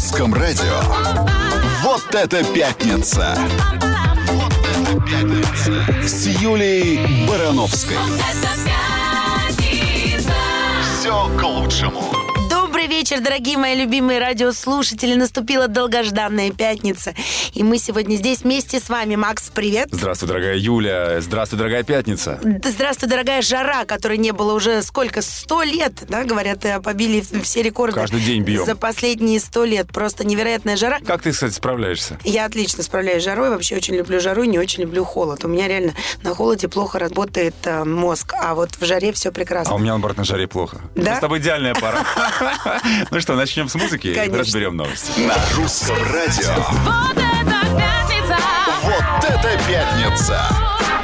русском 0.00 0.32
радио. 0.32 0.80
Вот 1.82 2.14
это 2.14 2.42
пятница! 2.42 3.36
Вот 4.28 4.54
это 4.54 5.00
пятница! 5.06 5.84
С 6.02 6.26
Юлей 6.40 7.26
Барановской. 7.28 7.98
Все 10.82 11.28
к 11.36 11.42
лучшему. 11.42 12.09
Вечер, 13.00 13.20
дорогие 13.22 13.56
мои 13.56 13.74
любимые 13.74 14.20
радиослушатели. 14.20 15.14
Наступила 15.14 15.68
долгожданная 15.68 16.50
пятница. 16.50 17.14
И 17.54 17.62
мы 17.62 17.78
сегодня 17.78 18.16
здесь 18.16 18.42
вместе 18.42 18.78
с 18.78 18.90
вами. 18.90 19.16
Макс, 19.16 19.48
привет. 19.48 19.88
Здравствуй, 19.90 20.28
дорогая 20.28 20.58
Юля. 20.58 21.18
Здравствуй, 21.22 21.58
дорогая 21.58 21.82
пятница. 21.82 22.38
Здравствуй, 22.62 23.08
дорогая 23.08 23.40
жара, 23.40 23.86
которой 23.86 24.18
не 24.18 24.32
было 24.32 24.52
уже 24.52 24.82
сколько? 24.82 25.22
Сто 25.22 25.62
лет, 25.62 25.94
да, 26.10 26.24
говорят, 26.24 26.62
э, 26.66 26.78
побили 26.82 27.24
все 27.42 27.62
рекорды. 27.62 27.94
Каждый 27.94 28.20
день 28.20 28.42
бьем. 28.42 28.66
За 28.66 28.76
последние 28.76 29.40
сто 29.40 29.64
лет. 29.64 29.86
Просто 29.94 30.26
невероятная 30.26 30.76
жара. 30.76 30.98
Как 31.02 31.22
ты, 31.22 31.32
кстати, 31.32 31.54
справляешься? 31.54 32.18
Я 32.22 32.44
отлично 32.44 32.82
справляюсь 32.82 33.22
с 33.22 33.24
жарой, 33.24 33.48
вообще 33.48 33.76
очень 33.76 33.94
люблю 33.94 34.20
жару 34.20 34.42
и 34.42 34.46
не 34.46 34.58
очень 34.58 34.82
люблю 34.82 35.06
холод. 35.06 35.42
У 35.42 35.48
меня 35.48 35.68
реально 35.68 35.94
на 36.22 36.34
холоде 36.34 36.68
плохо 36.68 36.98
работает 36.98 37.54
э, 37.64 37.82
мозг, 37.84 38.34
а 38.38 38.54
вот 38.54 38.74
в 38.78 38.84
жаре 38.84 39.10
все 39.12 39.32
прекрасно. 39.32 39.72
А 39.72 39.76
у 39.76 39.78
меня, 39.78 39.92
наоборот, 39.92 40.18
на 40.18 40.24
жаре 40.24 40.46
плохо. 40.46 40.82
Да? 40.94 41.12
Мы 41.12 41.16
с 41.16 41.20
тобой 41.20 41.38
идеальная 41.38 41.74
пара. 41.74 42.04
Ну 43.10 43.20
что, 43.20 43.34
начнем 43.34 43.68
с 43.68 43.74
музыки 43.74 44.08
и 44.08 44.14
Конечно. 44.14 44.38
разберем 44.38 44.76
новости. 44.76 45.20
На 45.20 45.36
русском 45.56 45.96
радио. 46.12 46.54
Вот 46.84 47.16
это 47.16 47.66
пятница! 47.76 48.36
Вот 48.82 49.24
это 49.24 49.60
пятница! 49.68 50.46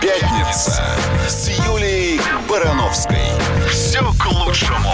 Пятница 0.00 0.84
с 1.28 1.48
Юлей 1.66 2.20
Барановской. 2.48 3.18
Все 3.70 4.00
к 4.20 4.26
лучшему. 4.26 4.92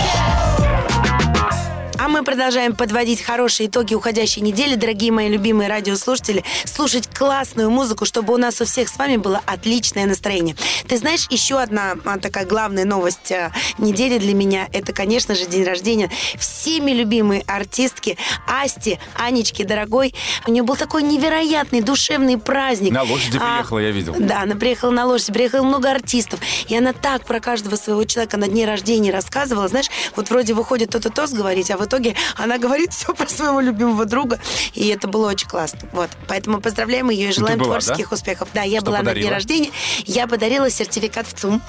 А 2.02 2.08
мы 2.08 2.24
продолжаем 2.24 2.74
подводить 2.74 3.22
хорошие 3.22 3.68
итоги 3.68 3.94
уходящей 3.94 4.42
недели, 4.42 4.74
дорогие 4.74 5.12
мои 5.12 5.28
любимые 5.28 5.68
радиослушатели, 5.68 6.42
слушать 6.64 7.06
классную 7.06 7.70
музыку, 7.70 8.06
чтобы 8.06 8.34
у 8.34 8.38
нас 8.38 8.60
у 8.60 8.64
всех 8.64 8.88
с 8.88 8.96
вами 8.96 9.18
было 9.18 9.40
отличное 9.46 10.06
настроение. 10.06 10.56
Ты 10.88 10.96
знаешь, 10.98 11.28
еще 11.30 11.60
одна 11.60 11.94
а, 12.04 12.18
такая 12.18 12.44
главная 12.44 12.84
новость 12.84 13.30
а, 13.30 13.52
недели 13.78 14.18
для 14.18 14.34
меня, 14.34 14.66
это, 14.72 14.92
конечно 14.92 15.36
же, 15.36 15.46
день 15.46 15.62
рождения 15.62 16.10
всеми 16.40 16.90
любимой 16.90 17.44
артистки 17.46 18.18
Асти, 18.48 18.98
Анечки, 19.14 19.62
дорогой. 19.62 20.12
У 20.44 20.50
нее 20.50 20.64
был 20.64 20.74
такой 20.74 21.04
невероятный 21.04 21.82
душевный 21.82 22.36
праздник. 22.36 22.90
На 22.90 23.04
лошади 23.04 23.38
А, 23.40 23.58
приехала, 23.58 23.78
я 23.78 23.92
видел. 23.92 24.16
да, 24.18 24.42
она 24.42 24.56
приехала 24.56 24.90
на 24.90 25.06
лошади, 25.06 25.34
приехало 25.34 25.64
много 25.64 25.88
артистов. 25.88 26.40
И 26.66 26.76
она 26.76 26.94
так 26.94 27.24
про 27.26 27.38
каждого 27.38 27.76
своего 27.76 28.02
человека 28.02 28.38
на 28.38 28.48
дне 28.48 28.66
рождения 28.66 29.12
рассказывала. 29.12 29.68
Знаешь, 29.68 29.86
вот 30.16 30.30
вроде 30.30 30.52
выходит 30.52 30.90
то-то 30.90 31.08
тост 31.08 31.32
говорить, 31.32 31.70
а 31.70 31.76
в 31.76 31.91
итоге 31.92 32.16
она 32.36 32.58
говорит 32.58 32.92
все 32.92 33.14
про 33.14 33.28
своего 33.28 33.60
любимого 33.60 34.04
друга. 34.06 34.40
И 34.74 34.88
это 34.88 35.08
было 35.08 35.28
очень 35.28 35.48
классно. 35.48 35.80
Вот. 35.92 36.08
Поэтому 36.26 36.60
поздравляем 36.60 37.10
ее 37.10 37.28
и 37.28 37.32
желаем 37.32 37.58
была, 37.58 37.78
творческих 37.78 38.12
успехов. 38.12 38.48
Да, 38.54 38.62
я 38.62 38.78
Что 38.78 38.86
была 38.86 38.98
на 38.98 39.04
подарила? 39.04 39.28
дне 39.28 39.34
рождения. 39.34 39.70
Я 40.06 40.26
подарила 40.26 40.70
сертификат 40.70 41.26
в 41.26 41.34
ЦУМ. 41.34 41.62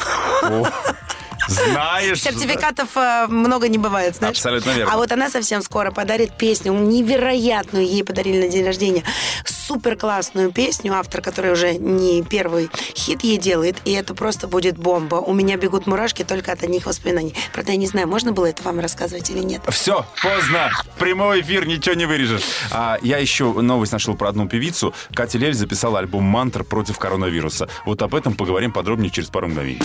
Знаешь. 1.47 2.21
Сертификатов 2.21 2.89
э, 2.95 3.27
много 3.27 3.67
не 3.67 3.77
бывает, 3.77 4.15
знаешь. 4.15 4.37
Абсолютно 4.37 4.71
верно. 4.71 4.93
А 4.93 4.97
вот 4.97 5.11
она 5.11 5.29
совсем 5.29 5.61
скоро 5.61 5.91
подарит 5.91 6.37
песню 6.37 6.73
невероятную, 6.73 7.85
ей 7.85 8.03
подарили 8.03 8.41
на 8.41 8.47
день 8.49 8.65
рождения. 8.65 9.03
Супер 9.45 9.95
классную 9.95 10.51
песню, 10.51 10.93
автор, 10.93 11.21
который 11.21 11.51
уже 11.51 11.75
не 11.75 12.21
первый 12.23 12.69
хит 12.95 13.23
ей 13.23 13.37
делает, 13.37 13.77
и 13.85 13.91
это 13.93 14.13
просто 14.13 14.47
будет 14.47 14.77
бомба. 14.77 15.15
У 15.15 15.33
меня 15.33 15.57
бегут 15.57 15.87
мурашки 15.87 16.23
только 16.23 16.51
от 16.51 16.63
одних 16.63 16.85
воспоминаний. 16.85 17.33
Правда, 17.53 17.71
я 17.71 17.77
не 17.77 17.87
знаю, 17.87 18.07
можно 18.07 18.33
было 18.33 18.47
это 18.47 18.61
вам 18.63 18.79
рассказывать 18.79 19.29
или 19.29 19.39
нет. 19.39 19.61
Все, 19.69 20.05
поздно. 20.21 20.71
Прямой 20.97 21.41
эфир, 21.41 21.65
ничего 21.65 21.95
не 21.95 22.05
вырежешь. 22.05 22.43
А, 22.71 22.97
я 23.01 23.17
еще 23.17 23.51
новость 23.53 23.91
нашел 23.91 24.15
про 24.15 24.29
одну 24.29 24.47
певицу. 24.47 24.93
Катя 25.13 25.37
Лель 25.37 25.53
записала 25.53 25.99
альбом 25.99 26.23
«Мантр 26.23 26.63
против 26.63 26.99
коронавируса». 26.99 27.69
Вот 27.85 28.01
об 28.01 28.15
этом 28.15 28.35
поговорим 28.35 28.71
подробнее 28.71 29.11
через 29.11 29.29
пару 29.29 29.47
мгновений. 29.47 29.81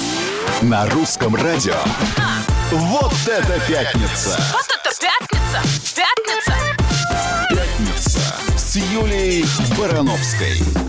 На 0.63 0.87
русском 0.91 1.35
радио. 1.35 1.48
Вот 2.71 3.15
это 3.27 3.59
пятница! 3.67 4.39
Вот 4.53 4.67
это 4.69 4.95
пятница! 5.01 5.63
Пятница! 5.97 6.53
Пятница 7.49 8.21
с 8.59 8.77
Юлей 8.77 9.47
Барановской. 9.79 10.88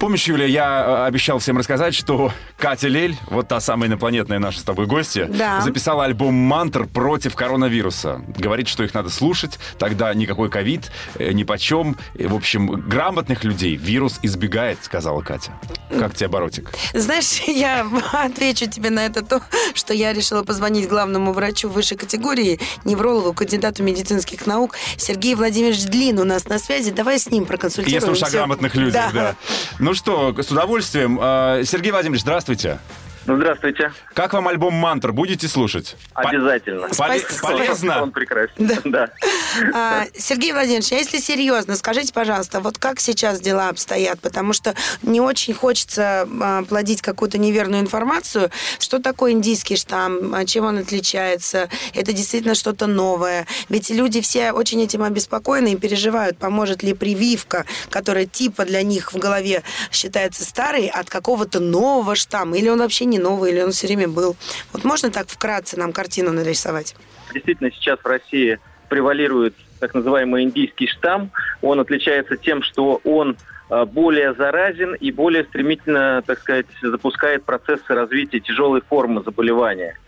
Помнишь, 0.00 0.24
Юля, 0.28 0.46
я 0.46 0.84
э, 0.86 1.06
обещал 1.06 1.40
всем 1.40 1.58
рассказать, 1.58 1.92
что 1.92 2.32
Катя 2.56 2.86
Лель, 2.86 3.16
вот 3.30 3.48
та 3.48 3.58
самая 3.58 3.88
инопланетная 3.88 4.38
наша 4.38 4.60
с 4.60 4.62
тобой 4.62 4.86
гостья, 4.86 5.26
Да. 5.26 5.60
записала 5.60 6.04
альбом 6.04 6.34
«Мантр 6.34 6.86
против 6.86 7.34
коронавируса». 7.34 8.22
Говорит, 8.36 8.68
что 8.68 8.84
их 8.84 8.94
надо 8.94 9.10
слушать, 9.10 9.58
тогда 9.76 10.14
никакой 10.14 10.50
ковид, 10.50 10.92
э, 11.18 11.32
ни 11.32 11.42
почем. 11.42 11.96
В 12.14 12.34
общем, 12.34 12.68
грамотных 12.88 13.42
людей 13.42 13.74
вирус 13.74 14.20
избегает, 14.22 14.78
сказала 14.84 15.20
Катя. 15.22 15.52
Как 15.90 16.14
тебе, 16.14 16.28
Боротик? 16.28 16.70
Знаешь, 16.94 17.40
я 17.48 17.84
отвечу 18.12 18.70
тебе 18.70 18.90
на 18.90 19.04
это 19.04 19.22
то, 19.24 19.42
что 19.74 19.94
я 19.94 20.12
решила 20.12 20.44
позвонить 20.44 20.88
главному 20.88 21.32
врачу 21.32 21.68
высшей 21.68 21.96
категории, 21.96 22.60
неврологу, 22.84 23.32
кандидату 23.32 23.82
медицинских 23.82 24.46
наук 24.46 24.76
Сергей 24.96 25.34
Владимирович 25.34 25.84
Длин 25.86 26.20
у 26.20 26.24
нас 26.24 26.44
на 26.48 26.60
связи. 26.60 26.92
Давай 26.92 27.18
с 27.18 27.30
ним 27.30 27.46
проконсультируемся. 27.46 28.10
Если 28.10 28.24
уж 28.24 28.28
о 28.28 28.30
грамотных 28.30 28.76
людях, 28.76 29.12
да. 29.12 29.34
Ну 29.88 29.94
что, 29.94 30.34
с 30.36 30.50
удовольствием. 30.50 31.18
Э, 31.18 31.62
Сергей 31.64 31.92
Владимирович, 31.92 32.20
здравствуйте. 32.20 32.78
Здравствуйте. 33.28 33.92
Как 34.14 34.32
вам 34.32 34.48
альбом 34.48 34.72
«Мантр»? 34.72 35.12
Будете 35.12 35.48
слушать? 35.48 35.96
Обязательно. 36.14 36.88
поле- 36.88 37.22
полезно? 37.42 38.02
Он 38.02 38.10
прекрасен. 38.10 38.54
Да. 38.84 39.10
А, 39.74 40.04
Сергей 40.16 40.52
Владимирович, 40.52 40.90
а 40.92 40.94
если 40.94 41.18
серьезно, 41.18 41.76
скажите, 41.76 42.12
пожалуйста, 42.14 42.60
вот 42.60 42.78
как 42.78 43.00
сейчас 43.00 43.40
дела 43.40 43.68
обстоят? 43.68 44.18
Потому 44.20 44.54
что 44.54 44.74
не 45.02 45.20
очень 45.20 45.52
хочется 45.52 46.26
а, 46.40 46.62
плодить 46.64 47.02
какую-то 47.02 47.36
неверную 47.36 47.82
информацию. 47.82 48.50
Что 48.78 48.98
такое 48.98 49.32
индийский 49.32 49.76
штамм? 49.76 50.34
А, 50.34 50.46
Чем 50.46 50.64
он 50.64 50.78
отличается? 50.78 51.68
Это 51.94 52.14
действительно 52.14 52.54
что-то 52.54 52.86
новое. 52.86 53.46
Ведь 53.68 53.90
люди 53.90 54.22
все 54.22 54.52
очень 54.52 54.82
этим 54.82 55.02
обеспокоены 55.02 55.72
и 55.72 55.76
переживают, 55.76 56.38
поможет 56.38 56.82
ли 56.82 56.94
прививка, 56.94 57.66
которая 57.90 58.24
типа 58.24 58.64
для 58.64 58.82
них 58.82 59.12
в 59.12 59.18
голове 59.18 59.62
считается 59.92 60.44
старой, 60.44 60.86
от 60.88 61.10
какого-то 61.10 61.60
нового 61.60 62.14
штамма. 62.14 62.56
Или 62.56 62.70
он 62.70 62.78
вообще 62.78 63.04
не 63.04 63.17
новый, 63.18 63.52
или 63.52 63.60
он 63.62 63.72
все 63.72 63.86
время 63.86 64.08
был. 64.08 64.36
Вот 64.72 64.84
можно 64.84 65.10
так 65.10 65.28
вкратце 65.28 65.78
нам 65.78 65.92
картину 65.92 66.32
нарисовать? 66.32 66.94
Действительно, 67.32 67.70
сейчас 67.70 67.98
в 68.00 68.06
России 68.06 68.58
превалирует 68.88 69.54
так 69.80 69.94
называемый 69.94 70.44
индийский 70.44 70.86
штамм. 70.86 71.30
Он 71.62 71.80
отличается 71.80 72.36
тем, 72.36 72.62
что 72.62 73.00
он 73.04 73.36
э, 73.70 73.84
более 73.84 74.34
заразен 74.34 74.94
и 74.94 75.12
более 75.12 75.44
стремительно, 75.44 76.22
так 76.26 76.40
сказать, 76.40 76.66
запускает 76.82 77.44
процессы 77.44 77.94
развития 77.94 78.40
тяжелой 78.40 78.80
формы 78.80 79.22
заболевания. 79.22 79.98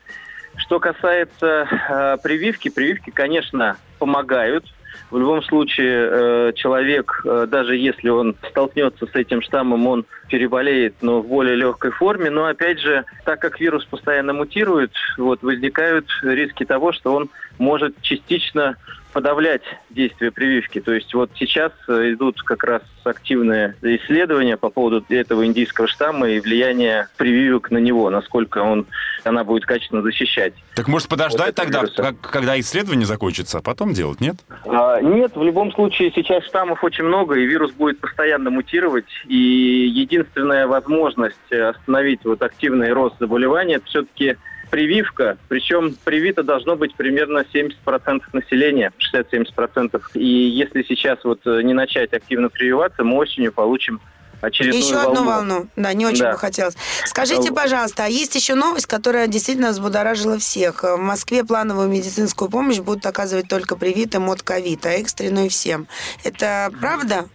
Что 0.57 0.81
касается 0.81 1.69
э, 1.71 2.17
прививки, 2.23 2.69
прививки, 2.69 3.11
конечно, 3.11 3.77
помогают. 3.99 4.65
В 5.11 5.19
любом 5.19 5.43
случае, 5.43 6.09
э, 6.11 6.53
человек, 6.55 7.23
э, 7.25 7.47
даже 7.49 7.77
если 7.77 8.09
он 8.09 8.37
столкнется 8.51 9.07
с 9.07 9.15
этим 9.15 9.43
штаммом, 9.43 9.87
он 9.87 10.05
переболеет, 10.29 10.95
но 11.01 11.21
в 11.21 11.27
более 11.27 11.57
легкой 11.57 11.91
форме. 11.91 12.31
Но 12.31 12.45
опять 12.45 12.79
же, 12.81 13.05
так 13.25 13.41
как 13.41 13.61
вирус 13.61 13.85
постоянно 13.85 14.33
мутирует, 14.33 14.93
вот, 15.19 15.43
возникают 15.43 16.07
риски 16.23 16.65
того, 16.65 16.93
что 16.93 17.15
он 17.15 17.29
может 17.59 18.01
частично 18.03 18.77
подавлять 19.13 19.63
действие 19.91 20.31
прививки. 20.31 20.81
То 20.81 20.93
есть 20.93 21.13
вот 21.15 21.31
сейчас 21.35 21.73
э, 21.89 22.13
идут 22.13 22.41
как 22.43 22.65
раз 22.65 22.83
активные 23.05 23.75
исследования 23.83 24.57
по 24.57 24.71
поводу 24.71 25.05
этого 25.09 25.45
индийского 25.47 25.87
штамма 25.89 26.29
и 26.29 26.41
влияния 26.41 27.09
прививок 27.17 27.71
на 27.71 27.79
него, 27.79 28.11
насколько 28.11 28.59
он, 28.59 28.87
она 29.25 29.45
будет 29.45 29.65
качественно 29.67 30.03
защищать. 30.03 30.55
Так 30.75 30.89
может 30.89 31.09
подождать 31.09 31.49
Вот 31.49 31.55
тогда, 31.55 31.81
вируса. 31.81 32.15
когда 32.21 32.59
исследование 32.61 33.07
закончится, 33.07 33.59
а 33.59 33.63
потом 33.63 33.93
делать, 33.93 34.21
нет? 34.21 34.37
А, 34.67 35.01
Нет, 35.01 35.35
в 35.35 35.43
любом 35.43 35.73
случае 35.73 36.13
сейчас 36.15 36.45
штаммов 36.45 36.83
очень 36.85 37.05
много, 37.05 37.35
и 37.37 37.47
вирус 37.47 37.73
будет 37.73 38.01
постоянно 38.01 38.51
мутировать. 38.51 39.07
И 39.27 39.37
единственная 39.37 40.67
возможность 40.67 41.37
э, 41.51 41.63
остановить 41.63 42.25
вот 42.25 42.43
активный 42.43 42.93
рост 42.93 43.17
заболевания 43.19 43.77
это 43.77 43.87
все-таки 43.87 44.37
прививка. 44.71 45.37
Причем 45.49 45.95
привито 46.05 46.43
должно 46.43 46.77
быть 46.77 46.95
примерно 46.95 47.45
70% 47.53 48.23
населения, 48.33 48.93
60-70%. 49.15 50.01
И 50.15 50.25
если 50.27 50.83
сейчас 50.85 51.19
вот 51.25 51.41
э, 51.47 51.63
не 51.63 51.75
начать 51.75 52.13
активно 52.13 52.49
прививаться, 52.49 53.05
мы 53.05 53.17
осенью 53.17 53.53
получим 53.53 54.01
очередную 54.41 54.83
Еще 54.83 54.95
волну. 54.95 55.11
одну 55.11 55.25
волну. 55.25 55.67
Да, 55.77 55.93
не 55.93 56.07
очень 56.07 56.21
Да. 56.21 56.33
бы 56.33 56.39
хотелось. 56.39 56.75
Скажите, 57.05 57.51
Э, 57.51 57.53
пожалуйста, 57.55 58.05
а 58.05 58.09
есть 58.09 58.35
еще 58.35 58.55
новость, 58.55 58.87
которая 58.87 59.27
действительно 59.27 59.71
взбудоражила 59.71 60.39
всех. 60.39 60.83
В 60.83 60.97
Москве 60.97 61.45
плановую 61.45 61.89
медицинскую 61.89 62.51
помощь 62.51 62.79
будут 62.79 63.05
оказывать 63.05 63.49
только 63.49 63.77
привитым 63.77 64.31
от 64.31 64.43
ковид, 64.43 64.87
а 64.87 64.91
экстренную 64.91 65.51
всем. 65.51 65.89
Это 66.25 66.71
правда? 66.81 67.29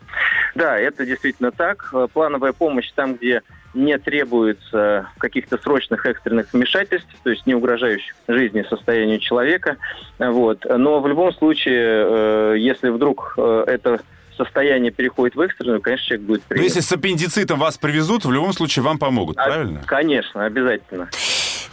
Да, 0.55 0.77
это 0.79 1.05
действительно 1.05 1.51
так. 1.51 1.89
Э, 1.93 2.07
Плановая 2.11 2.53
помощь 2.53 2.89
там, 2.95 3.15
где 3.15 3.43
не 3.75 3.97
требуется 3.97 5.07
каких-то 5.17 5.57
срочных 5.57 6.05
экстренных 6.05 6.51
вмешательств, 6.53 7.09
то 7.23 7.29
есть 7.29 7.45
не 7.45 7.53
угрожающих 7.53 8.15
жизни 8.27 8.65
состоянию 8.69 9.19
человека. 9.19 9.77
Вот. 10.17 10.65
Но 10.65 10.99
в 11.01 11.07
любом 11.07 11.33
случае, 11.33 11.75
э, 12.07 12.55
если 12.57 12.89
вдруг 12.89 13.35
э, 13.37 13.63
это 13.67 14.01
состояние 14.37 14.91
переходит 14.91 15.35
в 15.35 15.41
экстренную, 15.41 15.81
конечно, 15.81 16.05
человек 16.07 16.25
будет 16.27 16.41
Ну, 16.41 16.47
принят. 16.49 16.65
если 16.65 16.79
с 16.81 16.91
аппендицитом 16.91 17.59
вас 17.59 17.77
привезут, 17.77 18.25
в 18.25 18.31
любом 18.31 18.51
случае 18.53 18.83
вам 18.83 18.97
помогут, 18.97 19.37
А, 19.37 19.45
правильно? 19.45 19.81
Конечно, 19.85 20.45
обязательно. 20.45 21.09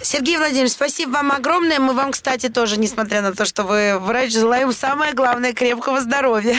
Сергей 0.00 0.36
Владимирович, 0.36 0.72
спасибо 0.72 1.12
вам 1.12 1.32
огромное. 1.32 1.78
Мы 1.78 1.94
вам, 1.94 2.12
кстати, 2.12 2.48
тоже, 2.48 2.78
несмотря 2.78 3.22
на 3.22 3.32
то, 3.32 3.44
что 3.44 3.64
вы 3.64 3.98
врач, 3.98 4.32
желаем 4.32 4.72
самое 4.72 5.12
главное 5.14 5.52
крепкого 5.52 6.00
здоровья. 6.00 6.56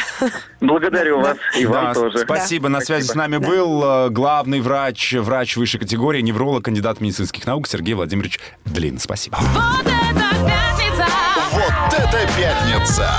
Благодарю 0.61 1.19
вас 1.19 1.37
и 1.57 1.65
вам 1.65 1.93
тоже. 1.93 2.19
Спасибо. 2.19 2.69
На 2.69 2.81
связи 2.81 3.07
с 3.07 3.15
нами 3.15 3.37
был 3.37 3.83
э, 3.83 4.09
главный 4.09 4.61
врач, 4.61 5.13
врач 5.13 5.57
высшей 5.57 5.79
категории, 5.79 6.21
невролог, 6.21 6.65
кандидат 6.65 7.01
медицинских 7.01 7.45
наук 7.45 7.67
Сергей 7.67 7.95
Владимирович 7.95 8.39
Длин. 8.65 8.99
Спасибо. 8.99 9.37
Вот 9.37 9.85
это 9.85 10.35
пятница! 10.45 11.07
Вот 11.51 11.93
это 11.93 12.27
пятница! 12.37 13.09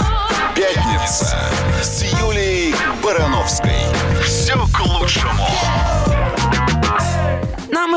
Пятница 0.54 1.36
с 1.82 2.04
Юлией 2.20 2.74
Барановской. 3.02 3.72
Все 4.22 4.54
к 4.54 4.80
лучшему. 4.86 5.48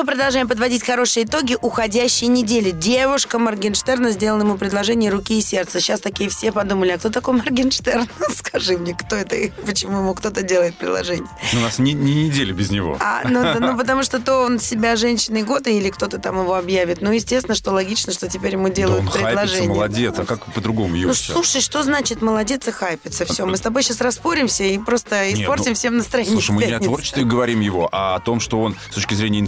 Ну, 0.07 0.13
продолжаем 0.13 0.47
подводить 0.47 0.85
хорошие 0.85 1.25
итоги 1.25 1.57
уходящей 1.61 2.27
недели. 2.27 2.71
Девушка 2.71 3.39
Моргенштерна 3.39 4.11
сделала 4.11 4.39
ему 4.39 4.57
предложение 4.57 5.11
руки 5.11 5.37
и 5.37 5.41
сердца. 5.41 5.81
Сейчас 5.81 5.99
такие 5.99 6.29
все 6.29 6.53
подумали, 6.53 6.91
а 6.91 6.97
кто 6.97 7.09
такой 7.09 7.33
Моргенштерн? 7.33 8.07
Скажи 8.33 8.77
мне, 8.77 8.95
кто 8.95 9.17
это 9.17 9.35
и 9.35 9.49
почему 9.65 9.97
ему 9.97 10.13
кто-то 10.13 10.43
делает 10.43 10.77
предложение? 10.77 11.27
У 11.51 11.57
нас 11.57 11.77
не, 11.77 11.91
не 11.91 12.23
неделя 12.23 12.53
без 12.53 12.71
него. 12.71 12.95
А, 13.01 13.23
ну, 13.25 13.43
да, 13.43 13.57
ну, 13.59 13.77
потому 13.77 14.01
что 14.03 14.21
то 14.21 14.37
он 14.37 14.61
себя 14.61 14.95
женщиной 14.95 15.43
года 15.43 15.69
или 15.69 15.89
кто-то 15.89 16.19
там 16.19 16.39
его 16.39 16.55
объявит. 16.55 17.01
Ну, 17.01 17.11
естественно, 17.11 17.53
что 17.53 17.71
логично, 17.71 18.13
что 18.13 18.29
теперь 18.29 18.53
ему 18.53 18.69
Да 18.69 18.75
делают 18.75 19.01
он 19.01 19.07
хайпится, 19.09 19.27
предложение. 19.33 19.69
молодец. 19.69 20.13
А 20.19 20.25
как 20.25 20.45
по-другому 20.53 20.95
его 20.95 21.09
Ну, 21.09 21.15
сейчас? 21.15 21.33
слушай, 21.33 21.59
что 21.59 21.83
значит 21.83 22.21
молодец 22.21 22.65
и 22.65 22.71
хайпится? 22.71 23.25
Все, 23.25 23.45
мы 23.45 23.57
с 23.57 23.61
тобой 23.61 23.83
сейчас 23.83 23.99
распоримся 23.99 24.63
и 24.63 24.77
просто 24.77 25.33
испортим 25.33 25.71
ну, 25.71 25.75
всем 25.75 25.97
настроение. 25.97 26.31
Слушай, 26.31 26.51
мы 26.51 26.65
не 26.65 26.71
о 26.71 26.79
творчестве 26.79 27.25
говорим 27.25 27.59
его, 27.59 27.89
а 27.91 28.15
о 28.15 28.21
том, 28.21 28.39
что 28.39 28.61
он 28.61 28.77
с 28.89 28.95
точки 28.95 29.13
зрения 29.13 29.39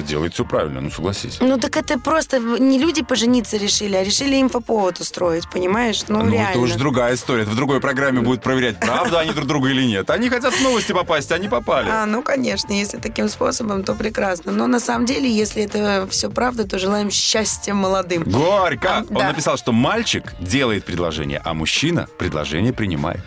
инфоповодов 0.00 0.06
делает 0.06 0.34
все 0.34 0.44
правильно, 0.44 0.80
ну 0.80 0.90
согласись. 0.90 1.38
Ну 1.40 1.58
так 1.58 1.76
это 1.76 1.98
просто 1.98 2.38
не 2.38 2.78
люди 2.78 3.02
пожениться 3.02 3.56
решили, 3.56 3.96
а 3.96 4.02
решили 4.04 4.40
инфоповод 4.40 5.00
устроить, 5.00 5.48
понимаешь? 5.50 6.02
Ну, 6.08 6.22
Ну, 6.22 6.30
реально. 6.32 6.50
это 6.50 6.58
уже 6.58 6.76
другая 6.78 7.14
история. 7.14 7.42
Это 7.42 7.50
в 7.52 7.56
другой 7.56 7.80
программе 7.80 8.20
будет 8.20 8.42
проверять, 8.42 8.78
правда 8.80 9.20
они 9.20 9.32
друг 9.32 9.46
друга 9.46 9.68
или 9.68 9.84
нет. 9.84 10.10
Они 10.10 10.28
хотят 10.28 10.54
в 10.54 10.62
новости 10.62 10.92
попасть, 10.92 11.30
а 11.32 11.36
они 11.36 11.48
попали. 11.48 11.88
А, 11.90 12.06
ну, 12.06 12.22
конечно, 12.22 12.72
если 12.72 12.98
таким 12.98 13.28
способом, 13.28 13.84
то 13.84 13.94
прекрасно. 13.94 14.52
Но 14.52 14.66
на 14.66 14.80
самом 14.80 15.06
деле, 15.06 15.30
если 15.30 15.62
это 15.64 16.06
все 16.10 16.30
правда, 16.30 16.66
то 16.66 16.78
желаем 16.78 17.10
счастья 17.10 17.74
молодым. 17.74 18.24
Горько! 18.24 18.88
А, 18.98 19.00
Он 19.00 19.16
да. 19.16 19.28
написал, 19.28 19.56
что 19.56 19.72
мальчик 19.72 20.34
делает 20.40 20.84
предложение, 20.84 21.40
а 21.44 21.54
мужчина 21.54 22.08
предложение 22.18 22.72
принимает. 22.72 23.20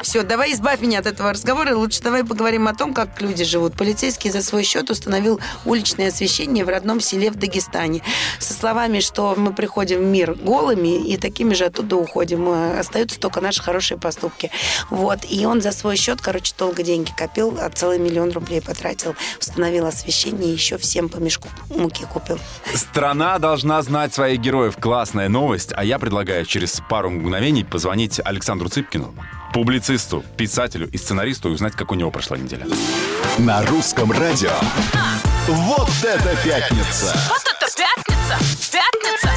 Все, 0.00 0.22
давай 0.22 0.52
избавь 0.52 0.80
меня 0.80 0.98
от 1.00 1.06
этого 1.06 1.30
разговора. 1.32 1.74
Лучше 1.74 2.02
давай 2.02 2.24
поговорим 2.24 2.68
о 2.68 2.74
том, 2.74 2.94
как 2.94 3.20
люди 3.20 3.44
живут. 3.44 3.74
Полицейский 3.76 4.30
за 4.30 4.42
свой 4.42 4.62
счет 4.62 4.90
установил 5.24 5.40
уличное 5.64 6.08
освещение 6.08 6.64
в 6.64 6.68
родном 6.68 7.00
селе 7.00 7.30
в 7.30 7.36
Дагестане. 7.36 8.02
Со 8.38 8.52
словами, 8.52 9.00
что 9.00 9.34
мы 9.36 9.52
приходим 9.52 10.00
в 10.00 10.04
мир 10.04 10.34
голыми 10.34 11.06
и 11.06 11.16
такими 11.16 11.54
же 11.54 11.64
оттуда 11.64 11.96
уходим. 11.96 12.48
Э, 12.48 12.78
Остаются 12.78 13.18
только 13.18 13.40
наши 13.40 13.62
хорошие 13.62 13.98
поступки. 13.98 14.50
Вот. 14.90 15.20
И 15.28 15.46
он 15.46 15.62
за 15.62 15.72
свой 15.72 15.96
счет, 15.96 16.20
короче, 16.20 16.54
долго 16.58 16.82
деньги 16.82 17.10
копил, 17.16 17.56
а 17.60 17.70
целый 17.70 17.98
миллион 17.98 18.32
рублей 18.32 18.60
потратил. 18.60 19.14
Установил 19.40 19.86
освещение 19.86 20.50
и 20.50 20.52
еще 20.52 20.76
всем 20.78 21.08
по 21.08 21.18
мешку 21.18 21.48
муки 21.70 22.04
купил. 22.12 22.38
Страна 22.74 23.38
должна 23.38 23.82
знать 23.82 24.12
своих 24.12 24.40
героев. 24.40 24.76
Классная 24.78 25.28
новость. 25.28 25.72
А 25.74 25.84
я 25.84 25.98
предлагаю 25.98 26.44
через 26.44 26.80
пару 26.88 27.10
мгновений 27.10 27.64
позвонить 27.64 28.20
Александру 28.24 28.68
Цыпкину, 28.68 29.14
публицисту, 29.54 30.24
писателю 30.36 30.90
и 30.90 30.98
сценаристу, 30.98 31.48
и 31.48 31.52
узнать, 31.52 31.74
как 31.74 31.92
у 31.92 31.94
него 31.94 32.10
прошла 32.10 32.36
неделя. 32.36 32.66
На 33.38 33.64
русском 33.66 34.10
радио. 34.10 34.50
Вот 35.46 35.90
это 36.02 36.36
пятница! 36.44 37.16
Вот 37.28 37.42
это 37.56 37.72
пятница! 37.76 38.36
Пятница! 38.72 39.30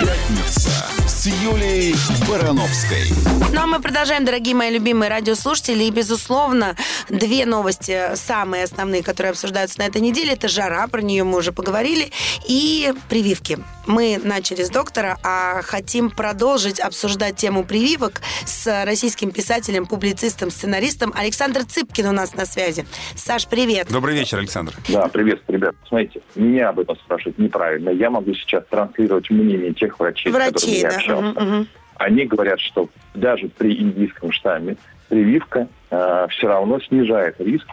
Пятница 0.00 0.70
с 1.06 1.26
Юлией 1.26 1.94
Барановской. 2.26 3.12
Ну 3.52 3.60
а 3.60 3.66
мы 3.66 3.80
продолжаем, 3.80 4.24
дорогие 4.24 4.54
мои 4.54 4.70
любимые 4.70 5.10
радиослушатели. 5.10 5.84
И, 5.84 5.90
безусловно, 5.90 6.74
две 7.10 7.44
новости 7.44 8.14
самые 8.14 8.64
основные, 8.64 9.02
которые 9.02 9.32
обсуждаются 9.32 9.78
на 9.80 9.84
этой 9.84 10.00
неделе. 10.00 10.32
Это 10.32 10.48
жара, 10.48 10.86
про 10.86 11.02
нее 11.02 11.24
мы 11.24 11.36
уже 11.36 11.52
поговорили, 11.52 12.12
и 12.46 12.94
прививки. 13.10 13.58
Мы 13.88 14.20
начали 14.22 14.64
с 14.64 14.68
доктора, 14.68 15.16
а 15.24 15.62
хотим 15.62 16.10
продолжить 16.10 16.78
обсуждать 16.78 17.36
тему 17.36 17.64
прививок 17.64 18.20
с 18.44 18.84
российским 18.84 19.30
писателем, 19.30 19.86
публицистом, 19.86 20.50
сценаристом 20.50 21.14
Александр 21.16 21.64
Цыпкин 21.64 22.08
у 22.08 22.12
нас 22.12 22.34
на 22.34 22.44
связи. 22.44 22.84
Саш, 23.16 23.48
привет. 23.48 23.88
Добрый 23.90 24.14
вечер, 24.14 24.38
Александр. 24.38 24.74
Да, 24.90 25.08
приветствую, 25.08 25.56
ребят. 25.56 25.74
Смотрите, 25.86 26.20
меня 26.34 26.68
об 26.68 26.80
этом 26.80 26.96
спрашивать 26.96 27.38
неправильно. 27.38 27.88
Я 27.88 28.10
могу 28.10 28.34
сейчас 28.34 28.62
транслировать 28.68 29.30
мнение 29.30 29.72
тех 29.72 29.98
врачей, 29.98 30.30
с 30.30 30.34
Врачей, 30.34 30.52
которыми 30.52 30.76
я 30.76 30.90
да. 30.90 30.96
общался. 30.96 31.22
Мгм, 31.22 31.48
мгм. 31.48 31.68
Они 31.94 32.26
говорят, 32.26 32.60
что 32.60 32.90
даже 33.14 33.48
при 33.48 33.74
индийском 33.74 34.32
штамме 34.32 34.76
прививка 35.08 35.66
все 35.88 36.46
равно 36.46 36.78
снижает 36.80 37.36
риск 37.38 37.66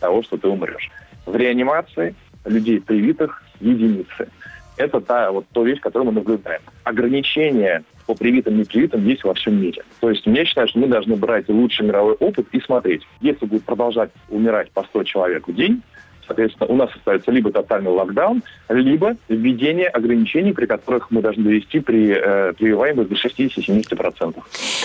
того, 0.00 0.22
что 0.22 0.38
ты 0.38 0.48
умрешь. 0.48 0.90
В 1.26 1.36
реанимации 1.36 2.14
людей 2.46 2.80
привитых 2.80 3.42
единицы. 3.60 4.30
Это 4.78 5.00
та 5.00 5.30
вот 5.30 5.44
то 5.52 5.64
вещь, 5.64 5.80
которую 5.80 6.06
мы 6.06 6.12
наблюдаем. 6.12 6.62
Ограничения 6.84 7.84
по 8.06 8.14
привитым 8.14 8.54
и 8.54 8.58
непривитым 8.58 9.04
есть 9.04 9.24
во 9.24 9.34
всем 9.34 9.60
мире. 9.60 9.82
То 10.00 10.08
есть 10.08 10.24
я 10.24 10.44
считаю, 10.44 10.68
что 10.68 10.78
мы 10.78 10.86
должны 10.86 11.16
брать 11.16 11.48
лучший 11.48 11.86
мировой 11.86 12.14
опыт 12.14 12.46
и 12.52 12.60
смотреть. 12.60 13.06
Если 13.20 13.44
будет 13.44 13.64
продолжать 13.64 14.10
умирать 14.28 14.70
по 14.70 14.84
100 14.84 15.04
человек 15.04 15.48
в 15.48 15.54
день, 15.54 15.82
соответственно, 16.28 16.66
у 16.68 16.76
нас 16.76 16.90
остается 16.94 17.30
либо 17.32 17.50
тотальный 17.50 17.90
локдаун, 17.90 18.42
либо 18.68 19.16
введение 19.28 19.88
ограничений, 19.88 20.52
при 20.52 20.66
которых 20.66 21.10
мы 21.10 21.22
должны 21.22 21.42
довести 21.44 21.80
при 21.80 22.10
э, 22.10 22.52
прививаемость 22.52 23.08
до 23.08 23.16
60-70%. 23.16 24.36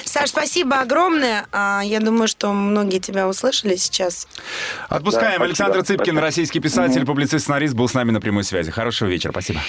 Саш, 0.06 0.30
спасибо 0.30 0.80
огромное. 0.80 1.46
А, 1.52 1.82
Я 1.84 2.00
думаю, 2.00 2.28
что 2.28 2.52
многие 2.54 3.00
тебя 3.00 3.28
услышали 3.28 3.76
сейчас. 3.76 4.28
Отпускаем. 4.90 5.40
Да, 5.40 5.46
Александр 5.46 5.80
спасибо. 5.80 6.04
Цыпкин, 6.04 6.18
российский 6.20 6.60
писатель, 6.60 7.06
публицист, 7.06 7.44
сценарист, 7.44 7.76
был 7.76 7.88
с 7.88 7.94
нами 7.94 8.12
на 8.12 8.22
прямой 8.22 8.44
связи. 8.44 8.72
Хорошего 8.72 9.10
вечера. 9.10 9.32
Спасибо. 9.32 9.60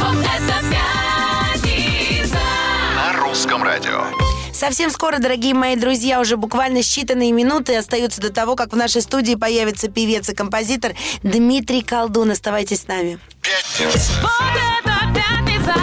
Вот 0.00 0.16
это 0.18 0.54
пятница! 0.70 2.38
На 2.96 3.20
русском 3.20 3.62
радио. 3.62 4.21
Совсем 4.62 4.90
скоро, 4.90 5.18
дорогие 5.18 5.54
мои 5.54 5.74
друзья, 5.74 6.20
уже 6.20 6.36
буквально 6.36 6.78
считанные 6.78 7.32
минуты 7.32 7.74
остаются 7.74 8.20
до 8.20 8.32
того, 8.32 8.54
как 8.54 8.72
в 8.72 8.76
нашей 8.76 9.02
студии 9.02 9.34
появится 9.34 9.88
певец 9.88 10.28
и 10.28 10.36
композитор 10.36 10.92
Дмитрий 11.24 11.82
Колдун. 11.82 12.30
Оставайтесь 12.30 12.82
с 12.82 12.86
нами. 12.86 13.18
Пятница 13.40 14.12
Вот 14.22 14.30
это 14.84 15.12
пятница! 15.12 15.74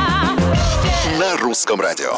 на 1.20 1.36
русском 1.42 1.82
радио. 1.82 2.14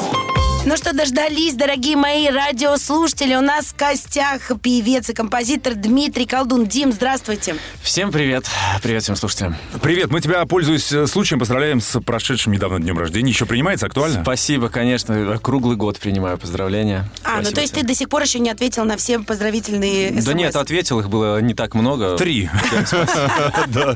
Ну 0.63 0.77
что, 0.77 0.93
дождались, 0.93 1.55
дорогие 1.55 1.95
мои 1.95 2.29
радиослушатели. 2.29 3.33
У 3.33 3.41
нас 3.41 3.65
в 3.67 3.75
гостях 3.75 4.51
певец 4.61 5.09
и 5.09 5.13
композитор 5.13 5.73
Дмитрий 5.73 6.27
Колдун. 6.27 6.67
Дим, 6.67 6.91
здравствуйте. 6.91 7.55
Всем 7.81 8.11
привет. 8.11 8.45
Привет 8.83 9.01
всем 9.01 9.15
слушателям. 9.15 9.55
Привет, 9.81 10.11
мы 10.11 10.21
тебя, 10.21 10.45
пользуясь 10.45 10.91
э, 10.91 11.07
случаем, 11.07 11.39
поздравляем 11.39 11.81
с 11.81 11.99
прошедшим 11.99 12.53
недавно 12.53 12.79
днем 12.79 12.99
рождения. 12.99 13.31
Еще 13.31 13.47
принимается 13.47 13.87
актуально? 13.87 14.21
Спасибо, 14.21 14.69
конечно. 14.69 15.39
Круглый 15.41 15.77
год 15.77 15.97
принимаю 15.97 16.37
поздравления. 16.37 17.09
А, 17.23 17.37
ну 17.37 17.41
Спасибо 17.45 17.55
то 17.55 17.61
есть 17.61 17.73
ты 17.73 17.79
всем. 17.79 17.87
до 17.87 17.95
сих 17.95 18.09
пор 18.09 18.21
еще 18.21 18.37
не 18.37 18.51
ответил 18.51 18.85
на 18.85 18.97
все 18.97 19.17
поздравительные 19.17 20.11
Да 20.11 20.21
смс. 20.21 20.33
нет, 20.35 20.55
ответил, 20.55 20.99
их 20.99 21.09
было 21.09 21.41
не 21.41 21.55
так 21.55 21.73
много. 21.73 22.17
Три. 22.17 22.49
Да. 23.67 23.95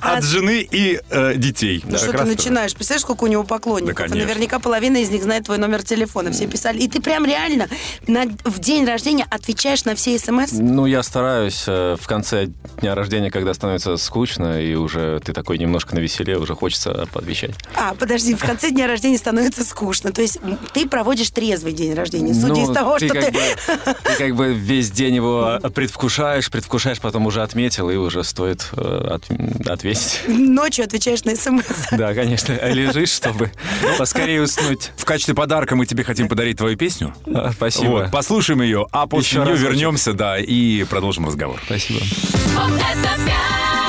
От 0.00 0.22
жены 0.24 0.66
и 0.70 1.00
э, 1.10 1.34
детей. 1.36 1.82
Ну 1.84 1.92
Да, 1.92 1.98
что 1.98 2.12
ты 2.12 2.24
начинаешь? 2.24 2.74
Представляешь, 2.74 3.02
сколько 3.02 3.24
у 3.24 3.26
него 3.26 3.42
поклонников? 3.44 4.08
Да, 4.08 4.14
наверняка 4.14 4.58
половина 4.58 4.98
из 4.98 5.10
них 5.10 5.22
знает 5.22 5.44
твой 5.44 5.58
номер 5.58 5.67
телефона. 5.76 6.30
Все 6.32 6.46
писали. 6.46 6.78
И 6.78 6.88
ты 6.88 7.00
прям 7.00 7.24
реально 7.26 7.68
на, 8.06 8.24
в 8.44 8.58
день 8.58 8.84
рождения 8.86 9.26
отвечаешь 9.30 9.84
на 9.84 9.94
все 9.94 10.18
смс? 10.18 10.52
Ну, 10.52 10.86
я 10.86 11.02
стараюсь 11.02 11.64
э, 11.66 11.96
в 12.00 12.06
конце 12.06 12.46
дня 12.80 12.94
рождения, 12.94 13.30
когда 13.30 13.52
становится 13.54 13.96
скучно, 13.96 14.62
и 14.62 14.74
уже 14.74 15.20
ты 15.24 15.32
такой 15.32 15.58
немножко 15.58 15.94
на 15.94 15.98
веселе, 16.00 16.38
уже 16.38 16.54
хочется 16.54 17.02
отвечать. 17.14 17.54
А, 17.74 17.94
подожди, 17.94 18.34
в 18.34 18.44
конце 18.44 18.70
дня 18.70 18.86
рождения 18.86 19.18
становится 19.18 19.64
скучно. 19.64 20.12
То 20.12 20.22
есть 20.22 20.38
ты 20.72 20.88
проводишь 20.88 21.30
трезвый 21.30 21.72
день 21.72 21.94
рождения. 21.94 22.32
Судя 22.32 22.54
Ну, 22.54 22.70
из 22.70 22.74
того, 22.74 22.98
ты 22.98 23.08
что 23.08 23.20
ты... 23.20 23.30
Бы, 23.32 23.40
ты 24.04 24.14
как 24.16 24.36
бы 24.36 24.54
весь 24.54 24.90
день 24.90 25.16
его 25.16 25.58
предвкушаешь, 25.74 26.50
предвкушаешь, 26.50 27.00
потом 27.00 27.26
уже 27.26 27.42
отметил, 27.42 27.90
и 27.90 27.96
уже 27.96 28.22
стоит 28.24 28.68
э, 28.72 29.08
от- 29.10 29.68
ответить. 29.68 30.20
Ночью 30.28 30.84
отвечаешь 30.84 31.24
на 31.24 31.34
смс. 31.36 31.64
Да, 31.92 32.14
конечно. 32.14 32.52
Лежишь, 32.68 33.10
чтобы 33.10 33.50
поскорее 33.98 34.42
уснуть. 34.42 34.92
В 34.96 35.04
качестве 35.04 35.34
подарка 35.34 35.57
мы 35.76 35.86
тебе 35.86 36.04
хотим 36.04 36.28
подарить 36.28 36.58
твою 36.58 36.76
песню. 36.76 37.14
А, 37.26 37.50
Спасибо. 37.52 37.88
Вот, 37.88 38.10
послушаем 38.10 38.62
ее, 38.62 38.86
а 38.92 39.06
после 39.06 39.40
Еще 39.40 39.50
нее 39.50 39.56
вернемся, 39.56 40.12
да, 40.12 40.38
и 40.38 40.84
продолжим 40.84 41.26
разговор. 41.26 41.60
Спасибо. 41.64 42.00
Вот 42.00 42.72
это 42.74 43.08
пятница. 43.26 43.87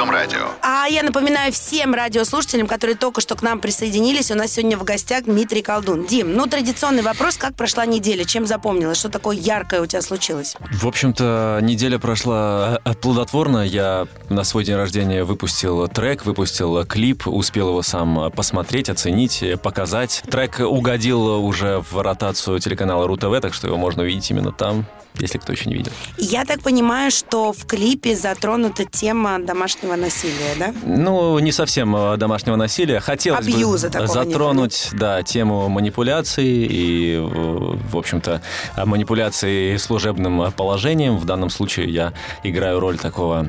Русском 0.00 0.10
радио. 0.14 0.48
А 0.62 0.86
я 0.86 1.02
напоминаю 1.02 1.52
всем 1.52 1.92
радиослушателям, 1.92 2.66
которые 2.66 2.96
только 2.96 3.20
что 3.20 3.34
к 3.34 3.42
нам 3.42 3.58
присоединились, 3.58 4.30
у 4.30 4.34
нас 4.34 4.52
сегодня 4.52 4.78
в 4.78 4.84
гостях 4.84 5.24
Дмитрий 5.24 5.60
Колдун. 5.60 6.06
Дим, 6.06 6.32
ну 6.34 6.46
традиционный 6.46 7.02
вопрос, 7.02 7.36
как 7.36 7.54
прошла 7.54 7.84
неделя, 7.84 8.24
чем 8.24 8.46
запомнилась, 8.46 8.96
что 8.96 9.10
такое 9.10 9.36
яркое 9.36 9.82
у 9.82 9.86
тебя 9.86 10.00
случилось? 10.00 10.56
В 10.70 10.86
общем-то, 10.86 11.58
неделя 11.60 11.98
прошла 11.98 12.80
э, 12.82 12.94
плодотворно. 12.94 13.58
Я 13.58 14.06
на 14.30 14.44
свой 14.44 14.64
день 14.64 14.76
рождения 14.76 15.22
выпустил 15.24 15.86
трек, 15.88 16.24
выпустил 16.24 16.82
клип, 16.86 17.26
успел 17.26 17.68
его 17.68 17.82
сам 17.82 18.32
посмотреть, 18.32 18.88
оценить, 18.88 19.42
э, 19.42 19.58
показать. 19.58 20.22
Трек 20.30 20.60
угодил 20.60 21.44
уже 21.44 21.84
в 21.90 22.00
ротацию 22.00 22.58
телеканала 22.58 23.06
РУ-ТВ, 23.06 23.40
так 23.42 23.52
что 23.52 23.66
его 23.66 23.76
можно 23.76 24.02
увидеть 24.02 24.30
именно 24.30 24.50
там, 24.50 24.86
если 25.18 25.38
кто 25.38 25.52
еще 25.52 25.68
не 25.68 25.74
видел. 25.74 25.92
Я 26.16 26.44
так 26.44 26.62
понимаю, 26.62 27.10
что 27.10 27.52
в 27.52 27.66
клипе 27.66 28.16
затронута 28.16 28.84
тема 28.84 29.38
домашнего 29.38 29.89
насилия, 29.96 30.54
да? 30.58 30.74
Ну, 30.82 31.38
не 31.38 31.52
совсем 31.52 31.94
э, 31.96 32.16
домашнего 32.16 32.56
насилия. 32.56 33.00
Хотелось 33.00 33.46
Абьюза 33.46 33.90
бы 33.90 34.06
затронуть, 34.06 34.88
да, 34.92 35.22
тему 35.22 35.68
манипуляций 35.68 36.46
и, 36.46 37.18
в 37.20 37.96
общем-то, 37.96 38.42
манипуляции 38.84 39.76
служебным 39.76 40.52
положением. 40.52 41.18
В 41.18 41.24
данном 41.24 41.50
случае 41.50 41.90
я 41.90 42.12
играю 42.42 42.80
роль 42.80 42.98
такого 42.98 43.46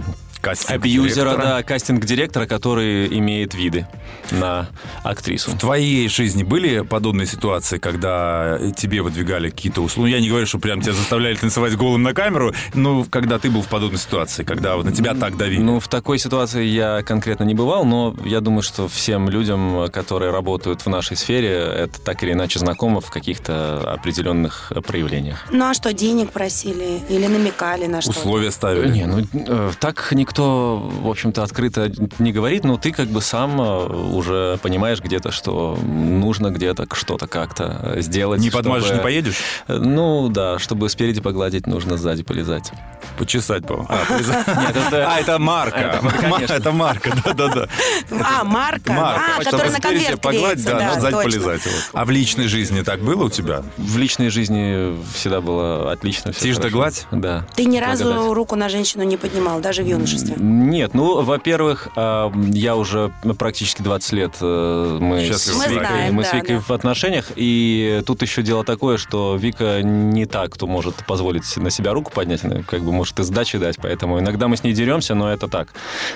абьюзера, 0.67 1.38
да, 1.38 1.63
кастинг-директора, 1.63 2.45
который 2.45 3.07
имеет 3.19 3.53
виды 3.53 3.88
на 4.31 4.69
актрису. 5.03 5.51
В 5.51 5.57
твоей 5.57 6.07
жизни 6.10 6.43
были 6.43 6.81
подобные 6.81 7.27
ситуации, 7.27 7.77
когда 7.77 8.60
тебе 8.75 9.01
выдвигали 9.01 9.50
какие-то 9.50 9.81
услуги? 9.81 10.10
Ну, 10.10 10.15
я 10.15 10.21
не 10.21 10.29
говорю, 10.29 10.45
что 10.45 10.60
прям 10.60 10.81
тебя 10.81 10.93
заставляли 10.93 11.36
танцевать 11.36 11.75
голым 11.75 12.03
на 12.03 12.13
камеру, 12.13 12.53
но 12.74 13.03
когда 13.03 13.39
ты 13.39 13.50
был 13.50 13.62
в 13.62 13.67
подобной 13.67 14.00
ситуации, 14.00 14.43
когда 14.43 14.75
вот 14.75 14.86
на 14.86 14.91
тебя 14.91 15.13
так 15.13 15.38
давили. 15.38 15.62
Ну, 15.62 15.79
в 15.79 15.88
такой 15.88 16.17
ситуации 16.17 16.65
я 16.65 17.03
конкретно 17.03 17.43
не 17.43 17.53
бывал, 17.53 17.86
но 17.86 18.15
я 18.25 18.41
думаю, 18.41 18.62
что 18.62 18.88
всем 18.88 19.29
людям, 19.29 19.89
которые 19.91 20.31
работают 20.31 20.81
в 20.81 20.89
нашей 20.89 21.17
сфере, 21.17 21.50
это 21.50 22.01
так 22.01 22.24
или 22.24 22.33
иначе 22.33 22.60
знакомо 22.60 23.01
в 23.01 23.12
каких-то 23.12 23.93
определенных 23.93 24.71
проявлениях. 24.88 25.45
Ну 25.51 25.65
а 25.65 25.74
что, 25.74 25.93
денег 25.93 26.31
просили 26.31 27.00
или 27.10 27.27
намекали 27.27 27.86
на 27.86 28.01
что? 28.01 28.12
Условия 28.12 28.51
ставили. 28.51 28.91
Не, 28.91 29.05
ну 29.05 29.25
э, 29.33 29.71
так 29.79 30.10
никто, 30.12 30.30
в 30.39 31.09
общем-то, 31.09 31.43
открыто 31.43 31.91
не 32.19 32.31
говорит, 32.31 32.63
но 32.63 32.77
ты 32.77 32.91
как 32.91 33.07
бы 33.07 33.21
сам 33.21 33.59
э, 33.61 33.85
уже 34.13 34.59
понимаешь 34.61 35.00
где-то, 35.01 35.31
что 35.31 35.77
нужно 35.83 36.51
где-то 36.51 36.88
что-то 36.93 37.27
как-то 37.27 37.95
сделать. 37.97 38.39
Не 38.41 38.50
подмажешь, 38.50 38.85
чтобы- 38.88 38.97
не 39.00 39.03
поедешь? 39.03 39.38
Э, 39.67 39.77
Ну 39.77 40.29
да, 40.29 40.59
чтобы 40.59 40.89
спереди 40.89 41.21
погладить, 41.21 41.67
нужно 41.67 41.97
сзади 41.97 42.23
полезать. 42.23 42.71
Почесать, 43.17 43.65
по 43.65 43.85
А, 43.89 44.00
полезать. 44.07 44.47
Нет, 44.47 44.75
это- 44.88 45.11
А, 45.13 45.19
это 45.19 45.39
марка. 45.39 45.77
Это, 45.77 46.09
конечно. 46.21 46.53
Это 46.53 46.71
марка, 46.71 47.11
да-да-да. 47.25 47.67
А, 48.11 48.43
марка, 48.43 48.93
Марка. 48.93 49.21
а, 49.38 49.41
Чтобы 49.41 49.45
которая 49.45 49.71
на 49.71 49.77
спереди 49.77 50.03
конверт 50.05 50.21
погладить, 50.21 50.65
да, 50.65 50.79
да, 50.79 51.00
сзади 51.00 51.13
точно. 51.15 51.31
полезать. 51.31 51.65
вот. 51.65 51.73
А 51.93 52.05
в 52.05 52.09
личной 52.11 52.47
жизни 52.47 52.81
так 52.81 53.01
было 53.01 53.25
у 53.25 53.29
тебя? 53.29 53.63
В 53.77 53.97
личной 53.97 54.29
жизни 54.29 54.97
всегда 55.13 55.41
было 55.41 55.91
отлично. 55.91 56.31
Тишь 56.33 56.57
да 56.57 56.69
гладь? 56.69 57.05
Да. 57.11 57.45
Ты 57.55 57.65
ни 57.65 57.79
разу 57.79 58.33
руку 58.33 58.55
на 58.55 58.69
женщину 58.69 59.03
не 59.03 59.17
поднимал, 59.17 59.59
даже 59.59 59.83
в 59.83 59.88
юношестве. 59.88 60.20
Нет, 60.37 60.93
ну, 60.93 61.21
во-первых, 61.21 61.89
а, 61.95 62.31
я 62.51 62.75
уже 62.75 63.11
практически 63.37 63.81
20 63.81 64.11
лет 64.13 64.31
э, 64.41 64.97
мы, 64.99 65.25
Счастливы. 65.27 65.57
с 65.59 65.67
Мы 65.67 65.73
Викой, 65.73 65.87
знаем, 65.87 66.13
мы 66.15 66.23
да, 66.23 66.29
с 66.29 66.33
Викой 66.33 66.55
да. 66.57 66.63
в 66.67 66.71
отношениях, 66.71 67.31
и 67.35 68.01
тут 68.05 68.21
еще 68.21 68.41
дело 68.41 68.63
такое, 68.63 68.97
что 68.97 69.35
Вика 69.35 69.81
не 69.81 70.25
так, 70.25 70.51
кто 70.53 70.67
может 70.67 70.95
позволить 71.05 71.57
на 71.57 71.69
себя 71.69 71.93
руку 71.93 72.11
поднять, 72.11 72.43
она 72.43 72.61
как 72.63 72.81
бы 72.83 72.91
может 72.91 73.19
и 73.19 73.23
сдачи 73.23 73.57
дать, 73.57 73.77
поэтому 73.81 74.19
иногда 74.19 74.47
мы 74.47 74.57
с 74.57 74.63
ней 74.63 74.73
деремся, 74.73 75.15
но 75.15 75.31
это 75.31 75.47
так. 75.47 75.69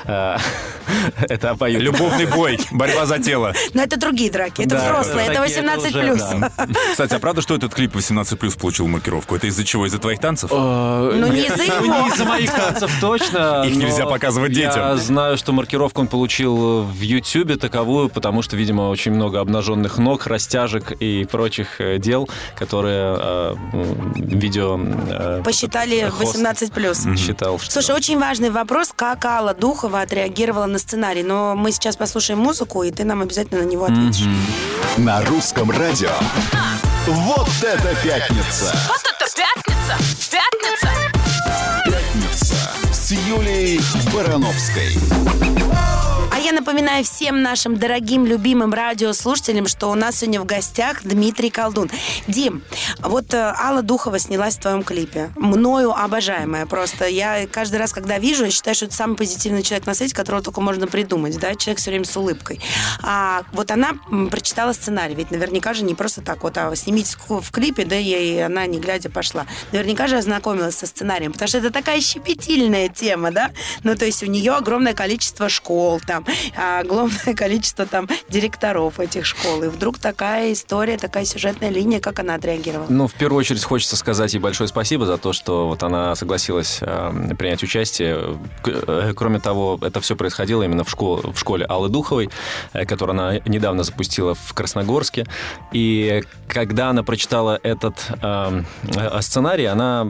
А, 0.05 0.37
Это 1.29 1.51
обоюдно. 1.51 1.83
Любовный 1.85 2.25
бой, 2.25 2.59
борьба 2.71 3.05
за 3.05 3.19
тело. 3.19 3.53
Но 3.73 3.81
это 3.83 3.97
другие 3.99 4.31
драки, 4.31 4.61
это 4.61 4.75
взрослые, 4.77 5.27
это 5.27 5.41
такие, 5.41 5.61
18 5.61 5.85
уже, 5.95 6.01
плюс. 6.01 6.19
да. 6.21 6.51
Кстати, 6.91 7.13
а 7.13 7.19
правда, 7.19 7.41
что 7.41 7.55
этот 7.55 7.73
клип 7.73 7.95
18 7.95 8.39
плюс 8.39 8.55
получил 8.55 8.87
маркировку? 8.87 9.35
Это 9.35 9.47
из-за 9.47 9.63
чего? 9.63 9.85
Из-за 9.85 9.99
твоих 9.99 10.19
танцев? 10.19 10.51
Ну, 10.51 11.11
не 11.31 11.45
из-за 11.47 11.57
Ну, 11.57 11.63
его. 11.85 11.85
не 11.85 12.09
из-за 12.09 12.25
моих 12.25 12.51
танцев, 12.53 12.91
точно. 13.01 13.63
Их 13.65 13.75
но 13.75 13.87
нельзя 13.95 14.09
показывать 14.09 14.53
детям. 14.53 14.75
Я 14.75 14.97
знаю, 14.97 15.37
что 15.37 15.51
маркировку 15.53 16.01
он 16.01 16.07
получил 16.07 16.83
в 16.83 17.01
Ютьюбе 17.01 17.57
таковую, 17.57 18.09
потому 18.09 18.41
что, 18.41 18.55
видимо, 18.57 18.89
очень 18.89 19.11
много 19.11 19.39
обнаженных 19.39 19.97
ног, 19.97 20.27
растяжек 20.27 20.91
и 20.91 21.25
прочих 21.25 21.79
э, 21.79 21.97
дел, 21.97 22.29
которые 22.55 23.17
э, 23.19 23.55
видео... 24.15 24.79
э, 24.79 25.41
Посчитали 25.43 26.09
хост 26.09 26.35
18 26.35 26.71
плюс. 26.71 27.05
Считал, 27.17 27.59
что... 27.59 27.71
Слушай, 27.71 27.95
очень 27.95 28.19
важный 28.19 28.49
вопрос, 28.49 28.91
как 28.95 29.23
Алла 29.25 29.53
Духова 29.53 30.01
отреагировала 30.01 30.65
на 30.65 30.79
сценарий. 30.79 31.23
Но 31.23 31.55
мы 31.55 31.71
сейчас 31.71 31.95
послушаем 31.97 32.39
музыку, 32.39 32.83
и 32.83 32.91
ты 32.91 33.03
нам 33.03 33.21
обязательно 33.21 33.61
на 33.61 33.67
него 33.67 33.85
ответишь. 33.85 34.25
На 34.97 35.21
русском 35.25 35.71
радио. 35.71 36.11
Вот 37.07 37.49
это 37.61 37.95
пятница! 38.03 38.75
Вот 38.87 39.01
это 39.03 39.25
пятница. 39.35 40.31
Пятница. 40.31 40.94
Юлией 43.35 43.81
Барановской. 44.13 45.64
Я 46.45 46.51
напоминаю 46.51 47.03
всем 47.03 47.41
нашим 47.41 47.75
дорогим, 47.75 48.27
любимым 48.27 48.71
радиослушателям, 48.71 49.65
что 49.65 49.89
у 49.89 49.95
нас 49.95 50.17
сегодня 50.17 50.39
в 50.39 50.45
гостях 50.45 51.01
Дмитрий 51.03 51.49
Колдун. 51.49 51.89
Дим, 52.27 52.61
вот 52.99 53.33
э, 53.33 53.37
Алла 53.59 53.81
Духова 53.81 54.19
снялась 54.19 54.55
в 54.55 54.59
твоем 54.59 54.83
клипе. 54.83 55.31
Мною 55.37 55.91
обожаемая 55.91 56.67
просто. 56.67 57.07
Я 57.07 57.47
каждый 57.47 57.77
раз, 57.77 57.93
когда 57.93 58.19
вижу, 58.19 58.45
я 58.45 58.51
считаю, 58.51 58.75
что 58.75 58.85
это 58.85 58.93
самый 58.93 59.17
позитивный 59.17 59.63
человек 59.63 59.87
на 59.87 59.95
свете, 59.95 60.13
которого 60.13 60.43
только 60.43 60.61
можно 60.61 60.85
придумать. 60.85 61.39
Да? 61.39 61.55
Человек 61.55 61.79
все 61.79 61.89
время 61.89 62.05
с 62.05 62.15
улыбкой. 62.15 62.61
А 63.01 63.41
вот 63.51 63.71
она 63.71 63.95
прочитала 64.29 64.73
сценарий. 64.73 65.15
Ведь 65.15 65.31
наверняка 65.31 65.73
же 65.73 65.83
не 65.83 65.95
просто 65.95 66.21
так 66.21 66.43
вот, 66.43 66.59
а 66.59 66.75
снимите 66.75 67.17
в 67.27 67.51
клипе, 67.51 67.85
да, 67.85 67.95
и 67.95 68.37
она, 68.37 68.67
не 68.67 68.77
глядя, 68.77 69.09
пошла. 69.09 69.47
Наверняка 69.71 70.05
же 70.05 70.15
ознакомилась 70.15 70.75
со 70.75 70.85
сценарием, 70.85 71.31
потому 71.31 71.47
что 71.47 71.57
это 71.57 71.71
такая 71.71 71.99
щепетильная 72.01 72.87
тема, 72.87 73.31
да? 73.31 73.49
Ну, 73.81 73.95
то 73.95 74.05
есть 74.05 74.21
у 74.21 74.27
нее 74.27 74.53
огромное 74.53 74.93
количество 74.93 75.49
школ, 75.49 75.99
там, 76.05 76.23
огромное 76.79 77.33
количество 77.35 77.85
там 77.85 78.07
директоров 78.29 78.99
этих 78.99 79.25
школ. 79.25 79.63
И 79.63 79.67
вдруг 79.67 79.99
такая 79.99 80.53
история, 80.53 80.97
такая 80.97 81.25
сюжетная 81.25 81.69
линия, 81.69 81.99
как 81.99 82.19
она 82.19 82.35
отреагировала? 82.35 82.87
Ну, 82.89 83.07
в 83.07 83.13
первую 83.13 83.39
очередь 83.39 83.63
хочется 83.63 83.95
сказать 83.95 84.33
ей 84.33 84.39
большое 84.39 84.67
спасибо 84.67 85.05
за 85.05 85.17
то, 85.17 85.33
что 85.33 85.67
вот 85.67 85.83
она 85.83 86.15
согласилась 86.15 86.79
э, 86.81 87.35
принять 87.37 87.63
участие. 87.63 88.37
Э, 88.65 89.13
Кроме 89.15 89.39
того, 89.39 89.79
это 89.81 90.01
все 90.01 90.15
происходило 90.15 90.63
именно 90.63 90.83
в, 90.83 90.89
школе, 90.89 91.31
в 91.31 91.39
школе 91.39 91.65
Аллы 91.65 91.89
Духовой, 91.89 92.29
э, 92.73 92.85
которую 92.85 93.19
она 93.19 93.39
недавно 93.45 93.83
запустила 93.83 94.35
в 94.35 94.53
Красногорске. 94.53 95.25
И 95.71 96.23
когда 96.47 96.89
она 96.89 97.03
прочитала 97.03 97.59
этот 97.63 97.95
э, 98.21 98.63
э, 98.95 99.21
сценарий, 99.21 99.65
она 99.65 100.07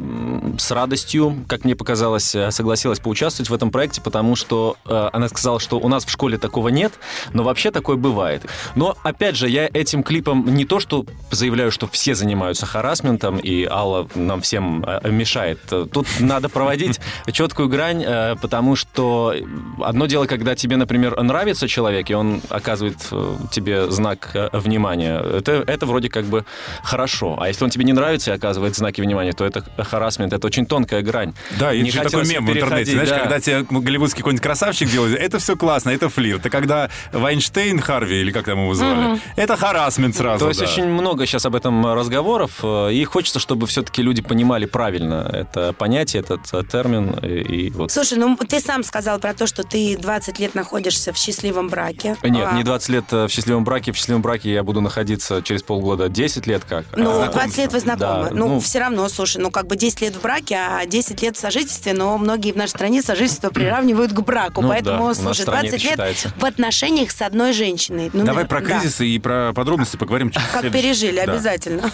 с 0.58 0.72
радостью, 0.72 1.46
как 1.48 1.64
мне 1.66 1.76
показалось, 1.76 2.36
э, 2.36 2.52
согласилась 2.52 3.00
поучаствовать 3.00 3.50
в 3.50 3.54
этом 3.54 3.72
проекте, 3.72 4.02
потому 4.02 4.36
что 4.36 4.78
э, 4.86 5.10
она 5.14 5.30
сказала, 5.30 5.60
что 5.60 5.78
у 5.80 5.88
нас 5.88 6.06
в 6.06 6.10
школе 6.16 6.38
такого 6.38 6.70
нет, 6.70 6.94
но 7.34 7.44
вообще 7.44 7.72
такое 7.72 7.98
бывает. 7.98 8.46
Но, 8.76 8.98
опять 9.04 9.36
же, 9.36 9.50
я 9.50 9.70
этим 9.72 10.02
клипом 10.04 10.46
не 10.56 10.66
то, 10.66 10.80
что 10.80 11.06
заявляю, 11.32 11.72
что 11.72 11.88
все 11.88 12.16
занимаются 12.16 12.66
харасментом, 12.66 13.38
и 13.38 13.66
Алла 13.66 14.08
нам 14.16 14.42
всем 14.42 14.84
э, 14.86 15.12
мешает. 15.12 15.60
Тут 15.68 16.08
надо 16.20 16.50
проводить 16.50 17.00
четкую 17.32 17.70
грань, 17.70 18.04
э, 18.06 18.36
потому 18.42 18.76
что 18.76 19.36
одно 19.82 20.06
дело, 20.06 20.26
когда 20.26 20.56
тебе, 20.56 20.78
например, 20.78 21.22
нравится 21.22 21.68
человек, 21.68 22.10
и 22.10 22.14
он 22.14 22.42
оказывает 22.50 22.98
э, 23.12 23.36
тебе 23.52 23.92
знак 23.92 24.32
внимания, 24.54 25.20
это, 25.20 25.64
это 25.68 25.86
вроде 25.86 26.10
как 26.10 26.26
бы 26.26 26.46
хорошо. 26.84 27.38
А 27.40 27.48
если 27.48 27.64
он 27.64 27.70
тебе 27.70 27.84
не 27.84 27.94
нравится 27.94 28.32
и 28.32 28.34
оказывает 28.34 28.76
знаки 28.76 29.02
внимания, 29.02 29.34
то 29.34 29.46
это 29.46 29.64
харасмент, 29.78 30.34
это 30.34 30.48
очень 30.48 30.66
тонкая 30.66 31.02
грань. 31.02 31.34
Да, 31.60 31.76
Не 31.76 31.92
же 31.92 32.02
такой 32.02 32.26
мем 32.28 32.46
в 32.46 32.52
интернете, 32.52 32.92
знаешь, 32.92 33.10
да. 33.10 33.20
когда 33.20 33.40
тебе 33.40 33.64
голливудский 33.70 34.20
какой-нибудь 34.20 34.44
красавчик 34.44 34.90
делает, 34.90 35.20
это 35.20 35.40
все 35.40 35.56
классно, 35.56 35.90
это 35.90 36.05
это 36.06 36.10
флирт. 36.10 36.46
А 36.46 36.50
когда 36.50 36.90
Вайнштейн, 37.12 37.80
Харви, 37.80 38.22
или 38.22 38.32
как 38.32 38.46
там 38.46 38.60
его 38.60 38.74
звали, 38.74 39.20
это 39.36 39.58
харасмент 39.58 40.16
сразу. 40.16 40.46
То 40.46 40.50
есть 40.50 40.62
да. 40.62 40.66
очень 40.66 40.88
много 40.88 41.26
сейчас 41.26 41.46
об 41.46 41.56
этом 41.56 41.86
разговоров, 41.94 42.52
э, 42.64 42.94
и 42.94 43.04
хочется, 43.06 43.40
чтобы 43.40 43.68
все-таки 43.68 44.02
люди 44.02 44.22
понимали 44.22 44.66
правильно 44.66 45.30
это 45.32 45.74
понятие, 45.74 46.22
этот 46.22 46.42
э, 46.54 46.64
термин. 46.64 47.12
И, 47.22 47.68
и 47.68 47.70
вот. 47.72 47.92
Слушай, 47.92 48.18
ну 48.18 48.38
ты 48.38 48.60
сам 48.60 48.84
сказал 48.84 49.20
про 49.20 49.34
то, 49.34 49.48
что 49.48 49.64
ты 49.64 49.98
20 49.98 50.40
лет 50.40 50.56
находишься 50.56 51.14
в 51.14 51.18
счастливом 51.18 51.70
браке. 51.70 52.16
Нет, 52.24 52.48
А, 52.52 52.56
не 52.56 52.64
20 52.64 52.90
лет 52.90 53.06
э, 53.12 53.26
в 53.28 53.30
счастливом 53.30 53.64
браке. 53.64 53.92
В 53.92 53.98
счастливом 53.98 54.22
браке 54.22 54.52
я 54.52 54.64
буду 54.64 54.82
находиться 54.82 55.42
через 55.42 55.64
полгода 55.64 56.10
10 56.10 56.48
лет 56.48 56.64
как. 56.68 56.86
Ну, 56.96 57.22
А, 57.22 57.28
20 57.28 57.58
лет 57.58 57.74
вы 57.74 57.80
знакомы. 57.80 58.30
Да, 58.30 58.30
ну, 58.32 58.48
ну, 58.48 58.60
все 58.60 58.80
равно, 58.80 59.08
слушай, 59.10 59.42
ну, 59.42 59.52
как 59.52 59.68
бы 59.68 59.76
10 59.76 60.02
лет 60.02 60.16
в 60.16 60.22
браке, 60.22 60.56
а 60.56 60.86
10 60.86 61.22
лет 61.22 61.36
в 61.36 61.40
сожительстве, 61.40 61.94
но 61.94 62.18
многие 62.18 62.52
в 62.52 62.56
нашей 62.56 62.72
стране 62.72 63.02
сожительство 63.02 63.50
приравнивают 63.50 64.12
к 64.12 64.20
браку. 64.22 64.62
Ну 64.62 64.70
Поэтому, 64.70 65.08
да, 65.08 65.14
слушай, 65.14 65.42
стране 65.42 65.70
20 65.70 65.86
это 65.86 65.95
лет 65.98 66.16
считается. 66.18 66.32
в 66.38 66.46
отношениях 66.46 67.12
с 67.12 67.22
одной 67.22 67.54
женщиной. 67.54 68.10
Ну, 68.14 68.24
Давай 68.26 68.44
да, 68.44 68.48
про 68.50 68.62
да. 68.62 68.80
кризисы 68.80 69.08
и 69.08 69.20
про 69.20 69.54
подробности 69.54 69.98
поговорим. 69.98 70.32
чуть 70.32 70.42
Как 70.52 70.62
следующий. 70.62 70.84
пережили, 70.84 71.24
Да. 71.26 71.32
обязательно. 71.34 71.92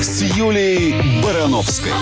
С 0.00 0.22
Юлей 0.22 0.94
Барановской. 1.22 1.92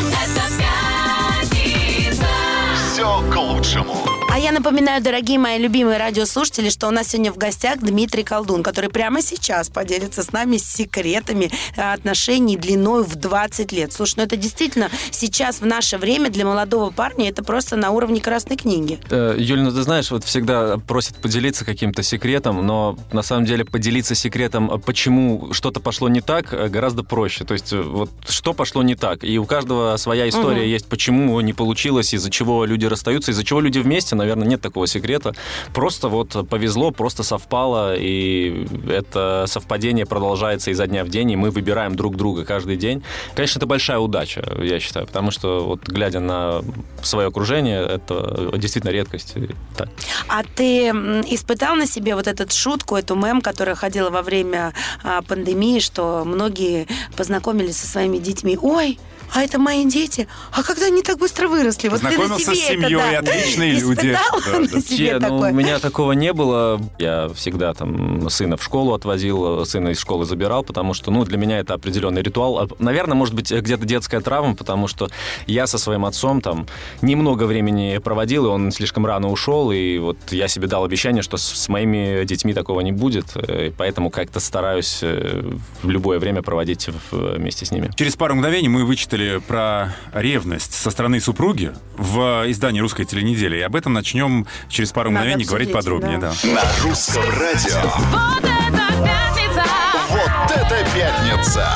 Все 2.93 3.23
к 3.33 3.37
лучшему. 3.37 4.10
А 4.33 4.39
я 4.39 4.53
напоминаю, 4.53 5.03
дорогие 5.03 5.41
мои 5.41 5.59
любимые 5.59 5.99
радиослушатели, 5.99 6.69
что 6.69 6.87
у 6.87 6.93
нас 6.93 7.09
сегодня 7.09 7.33
в 7.33 7.37
гостях 7.37 7.81
Дмитрий 7.81 8.23
Колдун, 8.23 8.63
который 8.63 8.89
прямо 8.89 9.23
сейчас 9.23 9.69
поделится 9.69 10.23
с 10.23 10.31
нами 10.31 10.57
секретами 10.57 11.51
э, 11.77 11.93
отношений 11.93 12.57
длиной 12.57 13.03
в 13.03 13.17
20 13.17 13.73
лет. 13.73 13.93
Слушай, 13.93 14.15
ну 14.19 14.23
это 14.23 14.37
действительно 14.37 14.89
сейчас 15.11 15.61
в 15.61 15.67
наше 15.67 15.99
время 15.99 16.31
для 16.31 16.45
молодого 16.45 16.93
парня 16.93 17.29
это 17.29 17.43
просто 17.43 17.75
на 17.75 17.91
уровне 17.91 18.21
красной 18.21 18.57
книги. 18.57 19.01
Э, 19.11 19.35
Юль, 19.37 19.63
ну 19.63 19.73
ты 19.73 19.83
знаешь, 19.83 20.13
вот 20.13 20.23
всегда 20.23 20.79
просят 20.79 21.17
поделиться 21.17 21.65
каким-то 21.65 22.05
секретом, 22.05 22.65
но 22.65 22.97
на 23.11 23.23
самом 23.23 23.47
деле 23.47 23.65
поделиться 23.65 24.15
секретом, 24.15 24.71
э, 24.71 24.79
почему 24.79 25.53
что-то 25.53 25.81
пошло 25.81 26.09
не 26.09 26.21
так, 26.21 26.51
гораздо 26.71 27.03
проще. 27.03 27.45
То 27.45 27.55
есть 27.55 27.73
вот 27.73 28.11
что 28.29 28.55
пошло 28.55 28.85
не 28.85 28.95
так. 28.95 29.25
И 29.25 29.37
у 29.41 29.45
каждого 29.45 29.97
своя 29.97 30.29
история 30.29 30.71
есть, 30.71 30.87
почему 30.87 31.41
не 31.41 31.53
получилось, 31.53 32.15
из-за 32.15 32.31
чего 32.31 32.65
люди 32.65 32.87
расстаются, 32.87 33.33
из-за 33.33 33.43
чего 33.43 33.61
люди 33.61 33.81
вместе, 33.81 34.20
наверное, 34.21 34.47
нет 34.47 34.61
такого 34.61 34.87
секрета. 34.87 35.35
Просто 35.75 36.09
вот 36.09 36.49
повезло, 36.49 36.91
просто 36.91 37.23
совпало, 37.23 37.95
и 37.97 38.67
это 38.89 39.45
совпадение 39.47 40.07
продолжается 40.07 40.71
изо 40.71 40.87
дня 40.87 41.05
в 41.05 41.09
день, 41.09 41.31
и 41.33 41.37
мы 41.37 41.51
выбираем 41.51 41.97
друг 41.97 42.17
друга 42.17 42.45
каждый 42.45 42.77
день. 42.77 43.03
Конечно, 43.35 43.59
это 43.59 43.67
большая 43.67 43.99
удача, 43.99 44.43
я 44.63 44.81
считаю, 44.81 45.07
потому 45.07 45.31
что 45.31 45.65
вот 45.65 45.89
глядя 45.89 46.21
на 46.21 46.63
свое 47.03 47.29
окружение, 47.29 47.83
это 47.83 48.51
действительно 48.57 48.93
редкость. 48.93 49.35
Так. 49.77 49.89
А 50.29 50.43
ты 50.43 50.89
испытал 50.91 51.77
на 51.77 51.87
себе 51.87 52.15
вот 52.15 52.27
эту 52.27 52.51
шутку, 52.51 52.97
эту 52.97 53.15
мем, 53.15 53.41
которая 53.41 53.75
ходила 53.75 54.11
во 54.11 54.23
время 54.23 54.73
а, 55.03 55.23
пандемии, 55.23 55.81
что 55.81 56.25
многие 56.25 56.87
познакомились 57.17 57.77
со 57.77 57.87
своими 57.87 58.19
детьми. 58.19 58.59
Ой, 58.61 58.99
а 59.33 59.43
это 59.43 59.59
мои 59.59 59.85
дети. 59.85 60.29
А 60.53 60.63
когда 60.63 60.87
они 60.87 61.03
так 61.03 61.19
быстро 61.19 61.49
выросли? 61.49 61.89
Вот 61.89 62.01
ты 62.01 62.05
на 62.05 62.11
Познакомился 62.11 62.55
себе 62.55 62.65
с 62.65 62.69
семьей, 62.69 63.01
это, 63.01 63.23
да, 63.27 63.33
отличные 63.33 63.73
люди. 63.81 64.13
Да, 64.13 64.59
на 64.59 64.67
да. 64.67 64.81
себе 64.81 65.15
ну, 65.15 65.21
такое? 65.21 65.53
у 65.53 65.55
меня 65.55 65.79
такого 65.79 66.13
не 66.13 66.33
было. 66.33 66.81
Я 66.99 67.31
всегда 67.35 67.75
там 67.75 68.29
сына 68.31 68.57
в 68.57 68.63
школу 68.63 68.95
отвозил, 68.95 69.65
сына 69.67 69.89
из 69.89 69.99
школы 69.99 70.25
забирал, 70.25 70.63
потому 70.63 70.95
что, 70.95 71.11
ну, 71.11 71.25
для 71.25 71.39
меня 71.39 71.59
это 71.59 71.75
определенный 71.75 72.23
ритуал. 72.23 72.59
А, 72.59 72.69
Наверное, 72.79 73.15
может 73.15 73.35
быть, 73.35 73.51
где-то 73.51 73.85
детская 73.85 74.21
травма, 74.21 74.55
потому 74.55 74.89
что 74.89 75.09
я 75.47 75.67
со 75.67 75.79
своим 75.79 76.05
отцом 76.05 76.41
там 76.41 76.67
немного 77.03 77.45
времени 77.45 77.99
проводил, 77.99 78.47
и 78.47 78.49
он 78.49 78.73
слишком 78.73 79.07
рано 79.07 79.31
ушел, 79.31 79.71
и 79.71 79.99
вот 79.99 80.19
я 80.31 80.49
себе 80.49 80.67
дал 80.67 80.85
обещание, 80.85 81.23
что 81.23 81.37
с, 81.37 81.43
с 81.43 81.69
моими 81.69 82.25
детьми 82.25 82.55
такого 82.55 82.81
не 82.81 82.93
будет, 82.93 83.27
э, 83.35 83.69
и 83.69 83.71
поэтому 83.71 84.11
как-то 84.11 84.41
стараюсь 84.41 85.01
э, 85.03 85.43
в 85.83 85.91
любое 85.91 86.19
время 86.19 86.43
проводить 86.43 86.89
вместе 87.11 87.67
с 87.67 87.71
ними. 87.71 87.91
Через 87.97 88.17
пару 88.17 88.35
мгновений 88.35 88.69
мы 88.69 88.85
вычитали 88.85 89.20
про 89.47 89.95
ревность 90.13 90.75
со 90.75 90.91
стороны 90.91 91.21
супруги 91.21 91.73
в 91.97 92.45
издании 92.49 92.81
«Русской 92.81 93.05
теленедели». 93.05 93.59
И 93.59 93.61
об 93.61 93.77
этом 93.77 93.93
начнем 93.93 94.47
через 94.69 94.93
пару 94.93 95.11
Надо 95.11 95.25
мгновений 95.25 95.45
говорить 95.45 95.71
обсудить, 95.71 95.85
подробнее. 95.85 96.19
да. 96.19 96.33
Да. 96.43 96.49
На 96.51 96.83
русском 96.83 97.23
радио. 97.39 97.81
Вот 98.03 98.45
это 98.45 98.95
пятница. 99.05 99.65
Вот 100.11 100.51
это 100.57 100.87
пятница. 100.95 101.69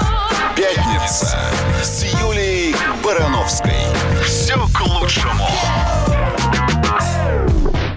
Пятница 0.56 1.38
с 1.82 2.04
Юлей 2.20 2.74
Барановской. 3.04 3.72
Все 4.24 4.54
к 4.54 4.80
лучшему. 4.80 5.48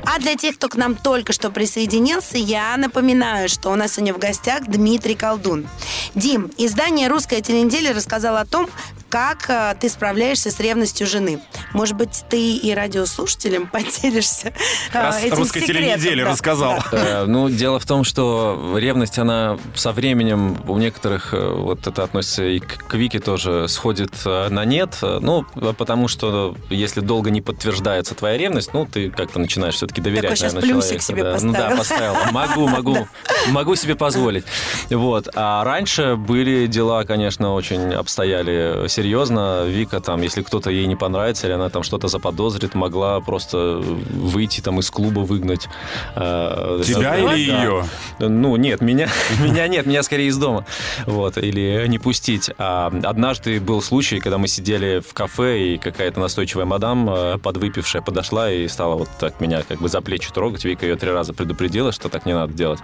А 0.06 0.20
для 0.20 0.36
тех, 0.36 0.56
кто 0.56 0.68
к 0.68 0.76
нам 0.76 0.96
только 0.96 1.32
что 1.32 1.52
присоединился, 1.52 2.38
я 2.38 2.76
напоминаю, 2.78 3.50
что 3.50 3.70
у 3.70 3.76
нас 3.76 3.94
сегодня 3.94 4.14
в 4.16 4.18
гостях 4.18 4.64
Дмитрий 4.66 5.14
Колдун. 5.16 5.68
Дим, 6.16 6.52
издание 6.58 7.08
«Русская 7.08 7.42
теленеделя» 7.42 7.94
рассказало 7.94 8.40
о 8.40 8.46
том, 8.46 8.68
как 9.10 9.50
э, 9.50 9.76
ты 9.80 9.90
справляешься 9.90 10.52
с 10.52 10.60
ревностью 10.60 11.08
жены. 11.08 11.40
Может 11.74 11.96
быть, 11.96 12.24
ты 12.30 12.56
и 12.56 12.74
радиослушателям 12.74 13.68
поделишься 13.72 14.54
э, 14.94 14.94
Раз 14.94 15.24
этим 15.24 15.38
«Русская 15.38 15.62
секретом, 15.62 15.84
теленеделя» 15.84 16.26
да. 16.26 16.32
рассказал. 16.32 16.84
Э, 16.92 17.26
Ну, 17.28 17.50
дело 17.50 17.80
в 17.80 17.86
том, 17.86 18.04
что 18.04 18.76
ревность, 18.78 19.20
она 19.20 19.58
со 19.76 19.92
временем 19.92 20.58
у 20.68 20.78
некоторых, 20.78 21.34
э, 21.34 21.50
вот 21.50 21.86
это 21.86 22.04
относится 22.04 22.44
и 22.46 22.60
к 22.60 22.88
к 22.88 22.94
Вике 22.94 23.20
тоже, 23.20 23.68
сходит 23.68 24.14
э, 24.26 24.50
на 24.50 24.66
нет. 24.66 24.98
Ну, 25.02 25.46
э, 25.56 25.74
потому 25.78 26.08
что 26.08 26.56
если 26.70 27.02
долго 27.02 27.30
не 27.30 27.42
подтверждается 27.42 28.16
твоя 28.16 28.38
ревность, 28.38 28.74
ну, 28.74 28.86
ты 28.86 29.10
как-то 29.10 29.40
начинаешь 29.40 29.76
все-таки 29.76 30.02
доверять, 30.02 30.38
щас 30.38 30.54
наверное, 30.54 30.74
плюсик 30.74 31.02
человеку, 31.02 31.04
себе 31.04 31.24
да. 31.24 31.38
Ну 31.42 31.54
да, 31.54 31.78
поставил. 31.78 32.14
поставил. 32.14 32.32
Могу, 32.32 32.68
могу, 32.68 33.08
могу 33.50 33.76
себе 33.76 33.96
позволить. 33.96 34.46
Вот. 34.90 35.30
А 35.36 35.64
раньше 35.64 36.16
были 36.16 36.68
дела, 36.68 37.04
конечно, 37.04 37.54
очень 37.54 37.94
обстояли 37.94 38.88
серьезно. 38.88 39.66
Вика 39.66 40.00
там, 40.00 40.22
если 40.22 40.42
кто-то 40.42 40.70
ей 40.70 40.86
не 40.86 40.96
понравится, 40.96 41.48
или 41.48 41.54
она 41.58 41.70
там 41.70 41.84
что-то 41.84 42.08
заподозрит, 42.08 42.74
могла 42.76 43.20
просто 43.20 43.82
выйти 43.82 44.62
там 44.62 44.80
из 44.80 44.90
клуба 44.90 45.20
выгнать. 45.20 45.68
э, 46.16 46.82
Тебя 46.86 47.00
да. 47.00 47.18
или 47.18 47.40
ее? 47.40 47.86
Ну, 48.20 48.56
нет, 48.56 48.82
меня, 48.82 49.10
меня 49.40 49.68
нет, 49.68 49.86
меня 49.86 50.04
скорее 50.04 50.28
из 50.28 50.38
дома. 50.38 50.66
Вот, 51.06 51.38
или 51.38 51.86
не 51.88 52.00
пустить. 52.00 52.50
А 52.58 52.92
однажды 53.04 53.60
был 53.60 53.82
случай, 53.82 54.20
когда 54.20 54.38
мы 54.38 54.48
сидели 54.48 55.02
в 55.08 55.14
кафе, 55.14 55.60
и 55.74 55.78
какая-то 55.78 56.20
настойчивая 56.20 56.66
мадам, 56.66 57.10
э, 57.10 57.38
подвыпившая, 57.38 58.02
подошла 58.02 58.52
и 58.52 58.68
стала 58.68 58.96
вот 58.96 59.10
так 59.20 59.40
меня 59.42 59.64
как 59.64 59.80
бы 59.82 59.90
за 59.90 60.02
плечи 60.02 60.32
трогать. 60.32 60.64
Вика 60.64 60.86
ее 60.86 60.96
три 60.96 61.12
раза 61.12 61.34
предупредила, 61.34 61.92
что 61.92 62.10
так 62.10 62.26
не 62.26 62.34
надо 62.34 62.54
делать. 62.54 62.80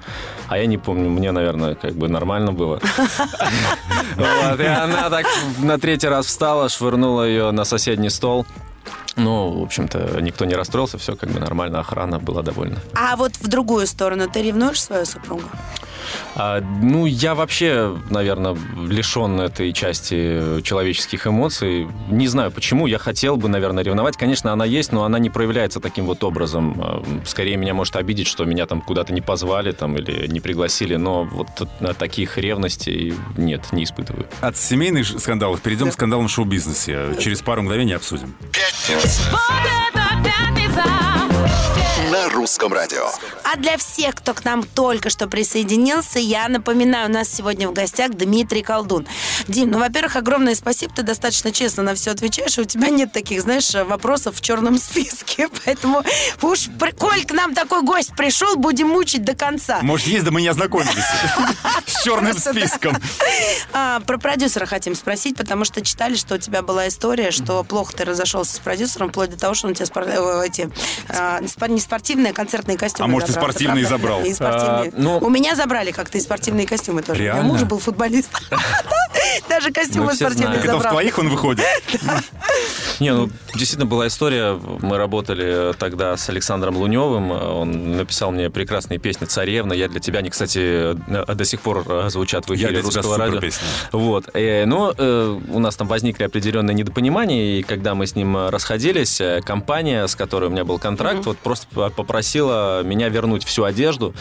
А 0.48 0.58
я 0.58 0.66
не 0.66 0.78
помню, 0.78 1.10
мне, 1.10 1.32
наверное, 1.32 1.76
как 1.76 1.94
бы 1.94 2.08
нормально 2.10 2.52
было. 2.52 2.80
Вот, 4.16 4.60
И 4.60 4.66
она 4.66 5.10
так 5.10 5.26
на 5.60 5.80
третий 5.80 6.08
раз 6.08 6.28
встала, 6.28 6.70
швырнула 6.70 7.24
ее 7.28 7.52
на 7.52 7.64
соседний 7.64 8.10
стол. 8.10 8.46
Ну, 9.16 9.60
в 9.60 9.64
общем-то, 9.64 10.22
никто 10.22 10.46
не 10.46 10.56
расстроился, 10.56 10.98
все 10.98 11.16
как 11.16 11.30
бы 11.30 11.40
нормально, 11.40 11.80
охрана 11.80 12.20
была 12.20 12.42
довольна. 12.42 12.78
А 12.96 13.16
вот 13.16 13.36
в 13.36 13.48
другую 13.48 13.88
сторону, 13.88 14.28
ты 14.28 14.42
ревнуешь 14.42 14.82
свою 14.82 15.06
супругу? 15.06 15.44
А, 16.36 16.62
ну, 16.82 17.06
я 17.06 17.36
вообще, 17.36 17.96
наверное, 18.10 18.58
лишен 18.88 19.40
этой 19.40 19.74
части 19.74 20.62
человеческих 20.62 21.28
эмоций. 21.28 21.88
Не 22.10 22.28
знаю 22.28 22.52
почему. 22.52 22.88
Я 22.88 22.98
хотел 22.98 23.38
бы, 23.38 23.50
наверное, 23.50 23.84
ревновать. 23.84 24.18
Конечно, 24.18 24.52
она 24.52 24.66
есть, 24.66 24.92
но 24.92 25.04
она 25.04 25.20
не 25.20 25.30
проявляется 25.30 25.80
таким 25.80 26.06
вот 26.06 26.24
образом. 26.24 26.76
А, 26.80 27.04
Скорее 27.26 27.58
меня 27.58 27.74
может 27.74 27.96
обидеть, 27.96 28.28
что 28.28 28.46
меня 28.46 28.66
там 28.66 28.82
куда-то 28.82 29.14
не 29.14 29.22
позвали 29.22 29.72
там, 29.72 29.98
или 29.98 30.28
не 30.28 30.40
пригласили. 30.40 30.96
Но 30.96 31.24
вот 31.24 31.48
таких 31.98 32.38
ревностей 32.38 33.14
нет, 33.38 33.72
не 33.72 33.84
испытываю. 33.84 34.26
От 34.42 34.58
семейных 34.58 35.08
скандалов 35.20 35.62
перейдем 35.62 35.90
к 35.90 35.94
скандалам 35.94 36.28
в 36.28 36.32
шоу-бизнесе. 36.32 37.16
Через 37.20 37.42
пару 37.42 37.62
мгновений 37.62 37.94
обсудим. 37.94 38.36
Пятница 38.52 39.22
Вот 39.32 39.40
это. 39.94 40.13
На 42.14 42.30
русском 42.30 42.72
радио. 42.72 43.10
А 43.44 43.58
для 43.58 43.76
всех, 43.78 44.14
кто 44.14 44.36
к 44.36 44.46
нам 44.46 44.64
только 44.64 45.10
что 45.10 45.28
присоединился, 45.28 46.20
я 46.20 46.48
напоминаю, 46.48 47.10
у 47.10 47.12
нас 47.12 47.28
сегодня 47.28 47.68
в 47.68 47.74
гостях 47.74 48.12
Дмитрий 48.12 48.62
Колдун. 48.62 49.08
Дим, 49.48 49.72
ну, 49.72 49.80
во-первых, 49.80 50.16
огромное 50.16 50.54
спасибо, 50.54 50.94
ты 50.94 51.02
достаточно 51.02 51.52
честно 51.52 51.82
на 51.82 51.96
все 51.96 52.12
отвечаешь, 52.12 52.56
и 52.60 52.62
у 52.62 52.66
тебя 52.66 52.90
нет 52.90 53.12
таких, 53.12 53.42
знаешь, 53.42 53.74
вопросов 53.74 54.36
в 54.36 54.42
черном 54.42 54.78
списке, 54.80 55.50
поэтому 55.66 56.04
уж, 56.44 56.70
при- 56.80 56.92
коль 56.92 57.26
к 57.26 57.32
нам 57.32 57.56
такой 57.56 57.82
гость 57.82 58.16
пришел, 58.16 58.58
будем 58.58 58.90
мучить 58.90 59.24
до 59.24 59.34
конца. 59.34 59.80
Может, 59.82 60.06
есть, 60.06 60.24
да 60.24 60.30
мы 60.30 60.42
не 60.42 60.50
ознакомились 60.50 60.94
с 61.88 62.04
черным 62.04 62.38
списком. 62.38 62.96
А, 63.72 64.02
про 64.02 64.20
продюсера 64.20 64.68
хотим 64.68 64.94
спросить, 64.94 65.36
потому 65.36 65.66
что 65.66 65.82
читали, 65.82 66.16
что 66.16 66.36
у 66.36 66.38
тебя 66.38 66.62
была 66.62 66.88
история, 66.88 67.32
что 67.32 67.64
плохо 67.64 67.94
ты 67.98 68.06
разошелся 68.06 68.56
с 68.56 68.60
продюсером, 68.60 69.10
вплоть 69.10 69.32
до 69.32 69.40
того, 69.40 69.56
что 69.56 69.68
он 69.68 69.74
э, 69.74 70.13
эти, 70.44 70.70
а, 71.10 71.40
не 71.40 71.48
спор- 71.48 71.70
не 71.70 71.80
спортивные, 71.80 72.32
а 72.32 72.34
концертные 72.34 72.78
костюмы 72.78 73.06
А 73.10 73.12
может, 73.12 73.30
и 73.30 73.32
спортивные 73.34 73.86
забрал? 73.86 74.24
И 74.24 74.34
спортивные. 74.34 74.90
А, 74.90 74.94
ну- 74.96 75.18
У 75.20 75.30
меня 75.30 75.56
забрали 75.56 75.92
как-то 75.92 76.18
и 76.18 76.22
спортивные 76.22 76.68
костюмы 76.68 77.02
тоже. 77.02 77.22
У 77.22 77.24
меня 77.24 77.42
муж 77.42 77.62
был 77.64 77.80
футболист. 77.80 78.30
Даже 79.50 79.72
костюмы 79.72 80.06
Мы 80.06 80.12
все 80.14 80.26
спортивные 80.26 80.60
знаем. 80.62 80.64
Это 80.64 80.74
в 80.74 80.78
забрал. 80.78 80.94
твоих 80.94 81.20
он 81.20 81.30
выходит. 81.30 81.66
Не, 83.00 83.14
ну, 83.14 83.30
действительно 83.56 83.86
была 83.86 84.08
история. 84.08 84.54
Мы 84.82 84.98
работали 84.98 85.74
тогда 85.78 86.16
с 86.16 86.30
Александром 86.30 86.78
Луневым. 86.78 87.32
Он 87.32 87.98
написал 87.98 88.32
мне 88.32 88.50
прекрасные 88.50 89.00
песни 89.00 89.26
«Царевна», 89.26 89.74
«Я 89.74 89.88
для 89.88 90.00
тебя». 90.00 90.20
Они, 90.20 90.30
кстати, 90.30 90.94
до 90.94 91.46
сих 91.46 91.62
пор 91.62 91.84
э, 91.88 92.10
звучат 92.10 92.48
в 92.48 92.54
«Я 92.54 92.68
эфире 92.68 92.82
для 92.82 92.90
тебя» 92.90 93.02
русского 93.02 93.18
радио. 93.18 93.40
песня. 93.40 93.64
Вот. 93.92 94.30
Э, 94.34 94.66
Но 94.66 94.94
э, 94.98 95.40
у 95.52 95.60
нас 95.60 95.76
там 95.76 95.88
возникли 95.88 96.24
определенные 96.24 96.76
недопонимания, 96.76 97.60
и 97.60 97.64
когда 97.64 97.96
мы 97.96 98.06
с 98.08 98.16
ним 98.16 98.38
э, 98.38 98.50
расходились, 98.50 99.20
э, 99.22 99.42
компания, 99.44 100.08
с 100.08 100.16
которой 100.16 100.46
у 100.46 100.50
меня 100.52 100.64
был 100.64 100.80
контракт, 100.80 101.26
вот 101.26 101.38
просто 101.40 101.68
попросила 101.90 102.84
меня 102.84 103.10
вернуть 103.10 103.44
всю 103.44 103.64
одежду. 103.64 104.14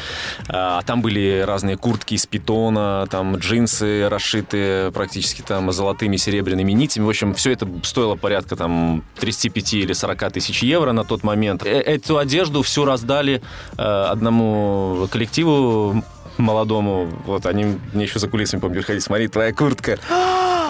А 0.48 0.82
там 0.82 1.02
были 1.02 1.44
разные 1.46 1.76
куртки 1.76 2.14
из 2.14 2.26
питона, 2.26 3.06
там 3.10 3.36
джинсы 3.36 4.08
расшитые 4.08 4.90
практически 5.02 5.42
там 5.42 5.72
золотыми 5.72 6.16
серебряными 6.16 6.70
нитями. 6.70 7.06
В 7.06 7.08
общем, 7.08 7.34
все 7.34 7.50
это 7.50 7.66
стоило 7.82 8.14
порядка 8.14 8.54
там 8.54 9.02
35 9.18 9.74
или 9.74 9.92
40 9.94 10.32
тысяч 10.32 10.62
евро 10.62 10.92
на 10.92 11.02
тот 11.02 11.24
момент. 11.24 11.66
Э, 11.66 11.80
Эту 11.80 12.18
одежду 12.18 12.62
всю 12.62 12.84
раздали 12.84 13.42
э, 13.76 13.82
одному 13.82 15.08
коллективу 15.10 16.04
молодому. 16.38 17.08
Вот 17.26 17.46
они 17.46 17.78
мне 17.92 18.04
еще 18.04 18.20
за 18.20 18.28
кулисами, 18.28 18.60
помню, 18.60 18.84
ходить, 18.84 19.02
смотри, 19.02 19.26
твоя 19.26 19.52
куртка. 19.52 19.98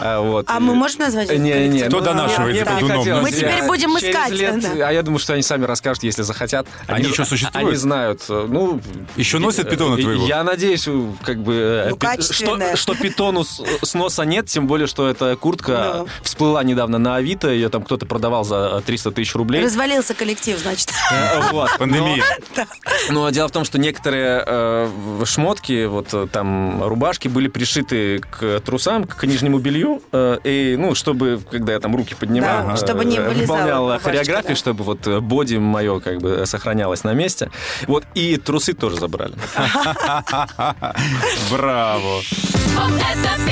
А, 0.04 0.20
вот. 0.20 0.46
А 0.48 0.58
мы 0.58 0.74
можем 0.74 1.00
назвать 1.00 1.30
Не, 1.38 1.68
не? 1.68 1.82
Кто 1.84 1.98
ну, 1.98 2.04
донашивает 2.04 2.54
мне 2.56 2.64
за 2.64 2.70
бы 2.70 2.74
не 2.74 2.80
Дуном? 2.80 2.98
хотелось. 2.98 3.22
Мы 3.22 3.30
теперь 3.30 3.56
Я 3.58 3.66
будем 3.66 3.96
через 3.96 4.08
искать, 4.10 4.30
лет- 4.32 4.60
да. 4.60 4.88
А 4.88 4.92
я 4.92 5.02
думаю, 5.02 5.18
что 5.20 5.34
они 5.34 5.42
сами 5.42 5.64
расскажут, 5.64 6.02
если 6.02 6.22
захотят. 6.22 6.66
Они 6.88 7.08
еще 7.08 7.24
существуют? 7.24 7.68
Они 7.68 7.76
знают. 7.76 8.22
Ну, 8.28 8.80
Еще 9.16 9.38
носят 9.38 9.70
питона 9.70 9.96
э, 9.98 10.02
твоего? 10.02 10.26
Я 10.26 10.42
надеюсь, 10.42 10.88
как 11.22 11.38
бы, 11.42 11.54
э, 11.54 11.90
Ну, 11.90 11.96
пи- 11.96 12.20
что, 12.20 12.76
что 12.76 12.94
питону 12.94 13.44
с, 13.44 13.62
сноса 13.82 14.22
нет, 14.24 14.46
тем 14.46 14.66
более, 14.66 14.86
что 14.86 15.08
эта 15.08 15.36
куртка 15.36 15.94
Ну. 15.98 16.08
всплыла 16.22 16.64
недавно 16.64 16.98
на 16.98 17.16
Авито, 17.16 17.50
ее 17.50 17.68
там 17.68 17.82
кто-то 17.82 18.04
продавал 18.06 18.44
за 18.44 18.82
300 18.84 19.12
тысяч 19.12 19.34
рублей. 19.34 19.64
Развалился 19.64 20.14
коллектив, 20.14 20.58
значит. 20.58 20.90
Э, 21.12 21.42
вот. 21.52 21.70
Пандемия. 21.78 22.24
Но 23.10 23.28
дело 23.30 23.48
в 23.48 23.52
том, 23.52 23.64
что 23.64 23.78
некоторые 23.78 24.42
э, 24.46 25.22
шмотки, 25.26 25.84
вот 25.86 26.08
э, 26.12 26.26
там 26.32 26.82
рубашки 26.84 27.28
были 27.28 27.48
пришиты 27.48 28.18
к 28.18 28.60
трусам, 28.60 29.04
к 29.04 29.22
нижнему 29.24 29.58
белью, 29.58 29.91
э, 30.12 30.38
и 30.44 30.76
ну 30.78 30.94
чтобы 30.94 31.40
когда 31.50 31.72
я 31.72 31.81
там 31.81 31.94
руки 31.96 32.14
поднимал, 32.14 32.66
Да, 32.68 32.76
чтобы 32.76 33.05
не 33.05 33.18
э, 33.18 33.28
выполнял 33.28 33.98
хореографию, 33.98 34.50
да. 34.50 34.57
чтобы 34.57 34.85
вот 34.85 35.07
э, 35.07 35.20
боди 35.20 35.57
мое 35.57 36.00
как 36.00 36.18
бы 36.20 36.44
сохранялось 36.46 37.05
на 37.05 37.12
месте. 37.14 37.50
Вот 37.87 38.05
и 38.14 38.37
трусы 38.37 38.72
тоже 38.72 38.96
забрали. 38.96 39.35
Браво. 41.50 42.20
Вот 42.74 42.92
это 42.94 43.42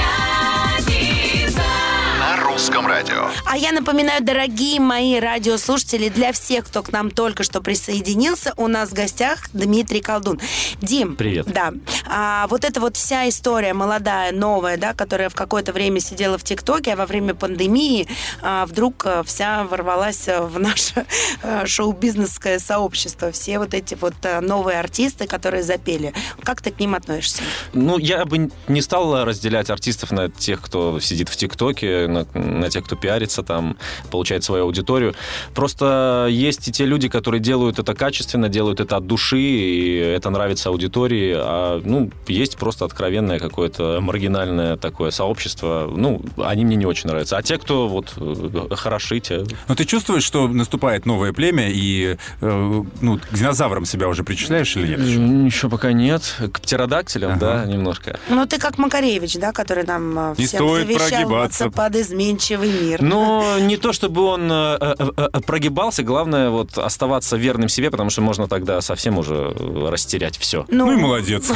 русском 2.60 2.86
радио. 2.86 3.30
А 3.46 3.56
я 3.56 3.72
напоминаю, 3.72 4.22
дорогие 4.22 4.80
мои 4.80 5.18
радиослушатели, 5.18 6.10
для 6.10 6.30
всех, 6.32 6.66
кто 6.66 6.82
к 6.82 6.92
нам 6.92 7.10
только 7.10 7.42
что 7.42 7.62
присоединился, 7.62 8.52
у 8.58 8.68
нас 8.68 8.90
в 8.90 8.92
гостях 8.92 9.48
Дмитрий 9.54 10.02
Колдун. 10.02 10.38
Дим. 10.82 11.16
Привет. 11.16 11.46
Да. 11.50 11.72
А, 12.06 12.46
вот 12.48 12.66
эта 12.66 12.78
вот 12.78 12.98
вся 12.98 13.26
история 13.30 13.72
молодая, 13.72 14.32
новая, 14.32 14.76
да, 14.76 14.92
которая 14.92 15.30
в 15.30 15.34
какое-то 15.34 15.72
время 15.72 16.00
сидела 16.00 16.36
в 16.36 16.44
ТикТоке, 16.44 16.92
а 16.92 16.96
во 16.96 17.06
время 17.06 17.34
пандемии 17.34 18.06
а, 18.42 18.66
вдруг 18.66 19.06
а, 19.06 19.22
вся 19.22 19.64
ворвалась 19.64 20.28
а, 20.28 20.42
в 20.42 20.60
наше 20.60 21.06
а, 21.42 21.64
шоу-бизнесское 21.64 22.58
сообщество. 22.58 23.32
Все 23.32 23.58
вот 23.58 23.72
эти 23.72 23.94
вот 23.94 24.16
новые 24.42 24.78
артисты, 24.78 25.26
которые 25.26 25.62
запели. 25.62 26.12
Как 26.42 26.60
ты 26.60 26.72
к 26.72 26.78
ним 26.78 26.94
относишься? 26.94 27.42
Ну, 27.72 27.96
я 27.96 28.26
бы 28.26 28.50
не 28.68 28.82
стал 28.82 29.24
разделять 29.24 29.70
артистов 29.70 30.10
на 30.10 30.28
тех, 30.28 30.60
кто 30.60 31.00
сидит 31.00 31.30
в 31.30 31.36
ТикТоке, 31.36 32.06
на, 32.06 32.26
на 32.50 32.68
тех, 32.70 32.84
кто 32.84 32.96
пиарится 32.96 33.42
там, 33.42 33.76
получает 34.10 34.44
свою 34.44 34.64
аудиторию. 34.64 35.14
Просто 35.54 36.26
есть 36.30 36.68
и 36.68 36.72
те 36.72 36.84
люди, 36.84 37.08
которые 37.08 37.40
делают 37.40 37.78
это 37.78 37.94
качественно, 37.94 38.48
делают 38.48 38.80
это 38.80 38.96
от 38.96 39.06
души, 39.06 39.40
и 39.40 39.96
это 39.96 40.30
нравится 40.30 40.68
аудитории. 40.68 41.34
А, 41.36 41.80
ну, 41.84 42.10
есть 42.26 42.56
просто 42.56 42.84
откровенное 42.84 43.38
какое-то 43.38 43.98
маргинальное 44.00 44.76
такое 44.76 45.10
сообщество. 45.10 45.90
Ну, 45.94 46.22
они 46.42 46.64
мне 46.64 46.76
не 46.76 46.86
очень 46.86 47.08
нравятся. 47.08 47.36
А 47.36 47.42
те, 47.42 47.58
кто 47.58 47.88
вот 47.88 48.14
э, 48.16 48.74
хороши, 48.76 49.20
те... 49.20 49.44
Но 49.68 49.74
ты 49.74 49.84
чувствуешь, 49.84 50.24
что 50.24 50.48
наступает 50.48 51.06
новое 51.06 51.32
племя, 51.32 51.68
и 51.70 52.16
э, 52.40 52.82
ну, 53.00 53.18
к 53.18 53.34
динозаврам 53.34 53.84
себя 53.84 54.08
уже 54.08 54.24
причисляешь 54.24 54.76
или 54.76 54.88
нет? 54.88 55.00
Еще 55.46 55.68
пока 55.68 55.92
нет. 55.92 56.22
К 56.52 56.60
птеродактилям, 56.60 57.32
Ага. 57.32 57.40
да, 57.40 57.64
немножко. 57.66 58.18
Ну, 58.28 58.46
ты 58.46 58.58
как 58.58 58.78
Макаревич, 58.78 59.34
да, 59.36 59.52
который 59.52 59.84
нам 59.84 60.18
а, 60.18 60.34
Не 60.38 60.46
всем 60.46 60.60
стоит 60.60 60.86
завещал 60.86 61.08
прогибаться. 61.08 61.70
под 61.70 61.96
изменчивый 62.40 62.70
мир. 62.70 63.02
Но 63.02 63.58
не 63.58 63.76
то, 63.76 63.92
чтобы 63.92 64.22
он 64.22 64.50
э, 64.50 64.78
э, 64.80 65.10
э, 65.16 65.40
прогибался, 65.46 66.02
главное 66.02 66.50
вот 66.50 66.76
оставаться 66.78 67.36
верным 67.36 67.68
себе, 67.68 67.90
потому 67.90 68.10
что 68.10 68.22
можно 68.22 68.48
тогда 68.48 68.80
совсем 68.80 69.18
уже 69.18 69.54
растерять 69.88 70.36
все. 70.38 70.64
Ну 70.68 70.92
и 70.92 70.96
молодец. 70.96 71.50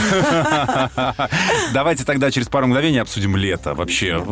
Давайте 1.72 2.04
тогда 2.04 2.30
через 2.30 2.48
пару 2.48 2.66
мгновений 2.66 2.98
обсудим 2.98 3.36
лето. 3.36 3.74
Вообще, 3.74 4.24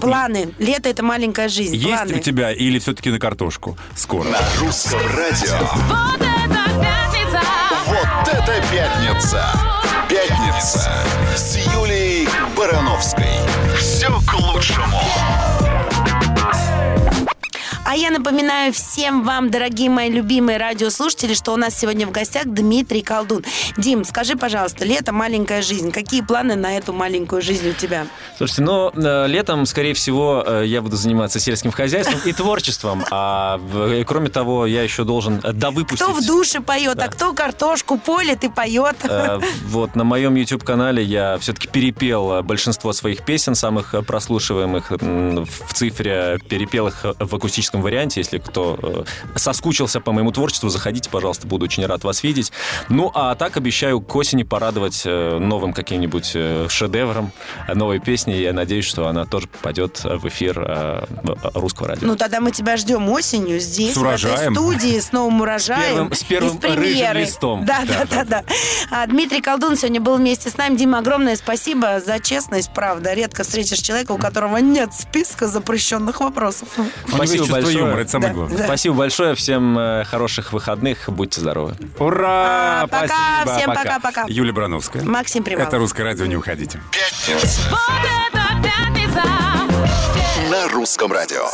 Планы. 0.00 0.50
Лето 0.58 0.88
это 0.88 1.02
маленькая 1.02 1.48
жизнь. 1.48 1.76
есть 1.76 2.12
у 2.12 2.18
тебя 2.18 2.52
или 2.52 2.78
все-таки 2.78 3.10
на 3.10 3.18
картошку? 3.18 3.76
Скоро. 3.94 4.28
На 4.28 4.40
русском 4.60 5.00
радио. 5.16 5.58
Вот 5.88 6.20
это 6.20 6.80
пятница. 6.80 7.40
Вот 7.86 8.28
это 8.28 8.62
пятница. 8.70 9.44
Пятница 10.08 10.90
с 11.36 11.56
Юлией 11.74 12.28
Барановской. 12.56 13.24
Все 13.78 14.08
к 14.08 14.34
лучшему. 14.40 15.00
А 17.90 17.96
я 17.96 18.10
напоминаю 18.10 18.70
всем 18.74 19.24
вам, 19.24 19.50
дорогие 19.50 19.88
мои 19.88 20.10
любимые 20.10 20.58
радиослушатели, 20.58 21.32
что 21.32 21.54
у 21.54 21.56
нас 21.56 21.74
сегодня 21.74 22.06
в 22.06 22.10
гостях 22.10 22.44
Дмитрий 22.44 23.00
Колдун. 23.00 23.42
Дим, 23.78 24.04
скажи, 24.04 24.36
пожалуйста, 24.36 24.84
лето 24.84 25.12
маленькая 25.14 25.62
жизнь. 25.62 25.90
Какие 25.90 26.20
планы 26.20 26.54
на 26.54 26.76
эту 26.76 26.92
маленькую 26.92 27.40
жизнь 27.40 27.70
у 27.70 27.72
тебя? 27.72 28.06
Слушайте, 28.36 28.60
ну, 28.60 28.90
э, 28.94 29.26
летом, 29.28 29.64
скорее 29.64 29.94
всего, 29.94 30.44
э, 30.46 30.64
я 30.66 30.82
буду 30.82 30.96
заниматься 30.96 31.40
сельским 31.40 31.70
хозяйством 31.72 32.20
и 32.26 32.32
творчеством. 32.34 33.06
А 33.10 33.56
в- 33.56 34.04
кроме 34.04 34.28
того, 34.28 34.66
я 34.66 34.82
еще 34.82 35.04
должен 35.04 35.40
э, 35.42 35.52
довыпустить... 35.54 36.02
Кто 36.06 36.12
в 36.12 36.26
душе 36.26 36.60
поет, 36.60 36.98
Да. 36.98 37.06
а 37.06 37.08
кто 37.08 37.32
картошку 37.32 37.96
полит 37.98 38.44
и 38.44 38.50
поет? 38.50 38.96
Э, 39.04 39.40
Вот 39.64 39.96
на 39.96 40.04
моем 40.04 40.34
YouTube-канале 40.34 41.02
я 41.02 41.38
все-таки 41.38 41.66
перепел 41.68 42.32
э, 42.32 42.42
большинство 42.42 42.92
своих 42.92 43.24
песен, 43.24 43.54
самых 43.54 43.94
э, 43.94 44.02
прослушиваемых 44.02 44.90
в 44.90 45.72
цифре, 45.72 46.38
перепел 46.50 46.88
их 46.88 47.06
э, 47.06 47.14
в 47.18 47.34
акустическом 47.34 47.77
варианте. 47.82 48.20
Если 48.20 48.38
кто 48.38 48.78
э, 48.82 49.04
соскучился 49.38 50.00
по 50.00 50.12
моему 50.12 50.32
творчеству, 50.32 50.68
заходите, 50.68 51.10
пожалуйста, 51.10 51.46
буду 51.46 51.64
очень 51.64 51.84
рад 51.86 52.04
вас 52.04 52.22
видеть. 52.22 52.52
Ну, 52.88 53.10
а 53.14 53.34
так 53.34 53.56
обещаю 53.56 54.00
к 54.00 54.14
осени 54.16 54.42
порадовать 54.42 55.02
э, 55.04 55.38
новым 55.38 55.72
каким-нибудь 55.72 56.32
э, 56.34 56.66
шедевром, 56.68 57.32
э, 57.66 57.74
новой 57.74 57.98
песней. 58.00 58.40
Я 58.42 58.52
надеюсь, 58.52 58.84
что 58.84 59.06
она 59.08 59.24
тоже 59.24 59.46
попадет 59.48 60.02
в 60.04 60.26
эфир 60.28 60.58
э, 60.60 61.04
русского 61.54 61.88
радио. 61.88 62.06
Ну, 62.06 62.16
тогда 62.16 62.40
мы 62.40 62.50
тебя 62.50 62.76
ждем 62.76 63.08
осенью 63.08 63.60
здесь, 63.60 63.92
С 63.94 63.96
в 63.96 64.00
этой 64.02 64.08
урожаем. 64.08 64.54
студии, 64.54 64.98
с 64.98 65.12
новым 65.12 65.40
урожаем. 65.40 66.08
первым- 66.08 66.14
с 66.14 66.22
первым 66.24 66.56
и 66.56 66.60
премьерой. 66.60 66.92
рыжим 66.92 67.16
листом. 67.16 67.64
Да, 67.64 67.82
да, 67.86 68.04
да, 68.10 68.24
да. 68.24 68.44
А, 68.90 69.06
Дмитрий 69.06 69.40
Колдун 69.40 69.76
сегодня 69.76 70.00
был 70.00 70.16
вместе 70.16 70.50
с 70.50 70.56
нами. 70.56 70.76
Дима, 70.76 70.98
огромное 70.98 71.36
спасибо 71.36 72.00
за 72.04 72.18
честность, 72.20 72.70
правда. 72.74 73.12
Редко 73.14 73.42
встретишь 73.42 73.78
человека, 73.78 74.12
у 74.12 74.18
которого 74.18 74.56
нет 74.58 74.90
списка 74.94 75.46
запрещенных 75.48 76.20
вопросов. 76.20 76.68
Спасибо 77.08 77.46
чувство 77.68 77.80
большое. 77.80 77.84
юмора, 77.86 78.00
это 78.00 78.10
самое 78.10 78.28
Да, 78.30 78.34
главное. 78.34 78.58
да. 78.58 78.64
Спасибо 78.64 78.94
большое, 78.96 79.34
всем 79.34 79.78
э, 79.78 80.04
хороших 80.04 80.52
выходных, 80.52 81.08
будьте 81.08 81.40
здоровы. 81.40 81.74
Ура! 81.98 82.82
А, 82.82 82.86
пока, 82.86 83.06
Спасибо, 83.42 83.56
всем 83.58 83.74
пока-пока. 83.74 84.24
Юлия 84.28 84.52
Брановская. 84.52 85.04
Максим 85.04 85.42
Прималов. 85.44 85.68
Это 85.68 85.78
«Русское 85.78 86.02
радио», 86.02 86.26
не 86.26 86.36
уходите. 86.36 86.80
Пятница. 86.92 87.60
Вот 87.70 87.80
это 88.32 88.62
пятница. 88.62 89.22
На 90.50 90.68
русском 90.68 91.12
радио. 91.12 91.46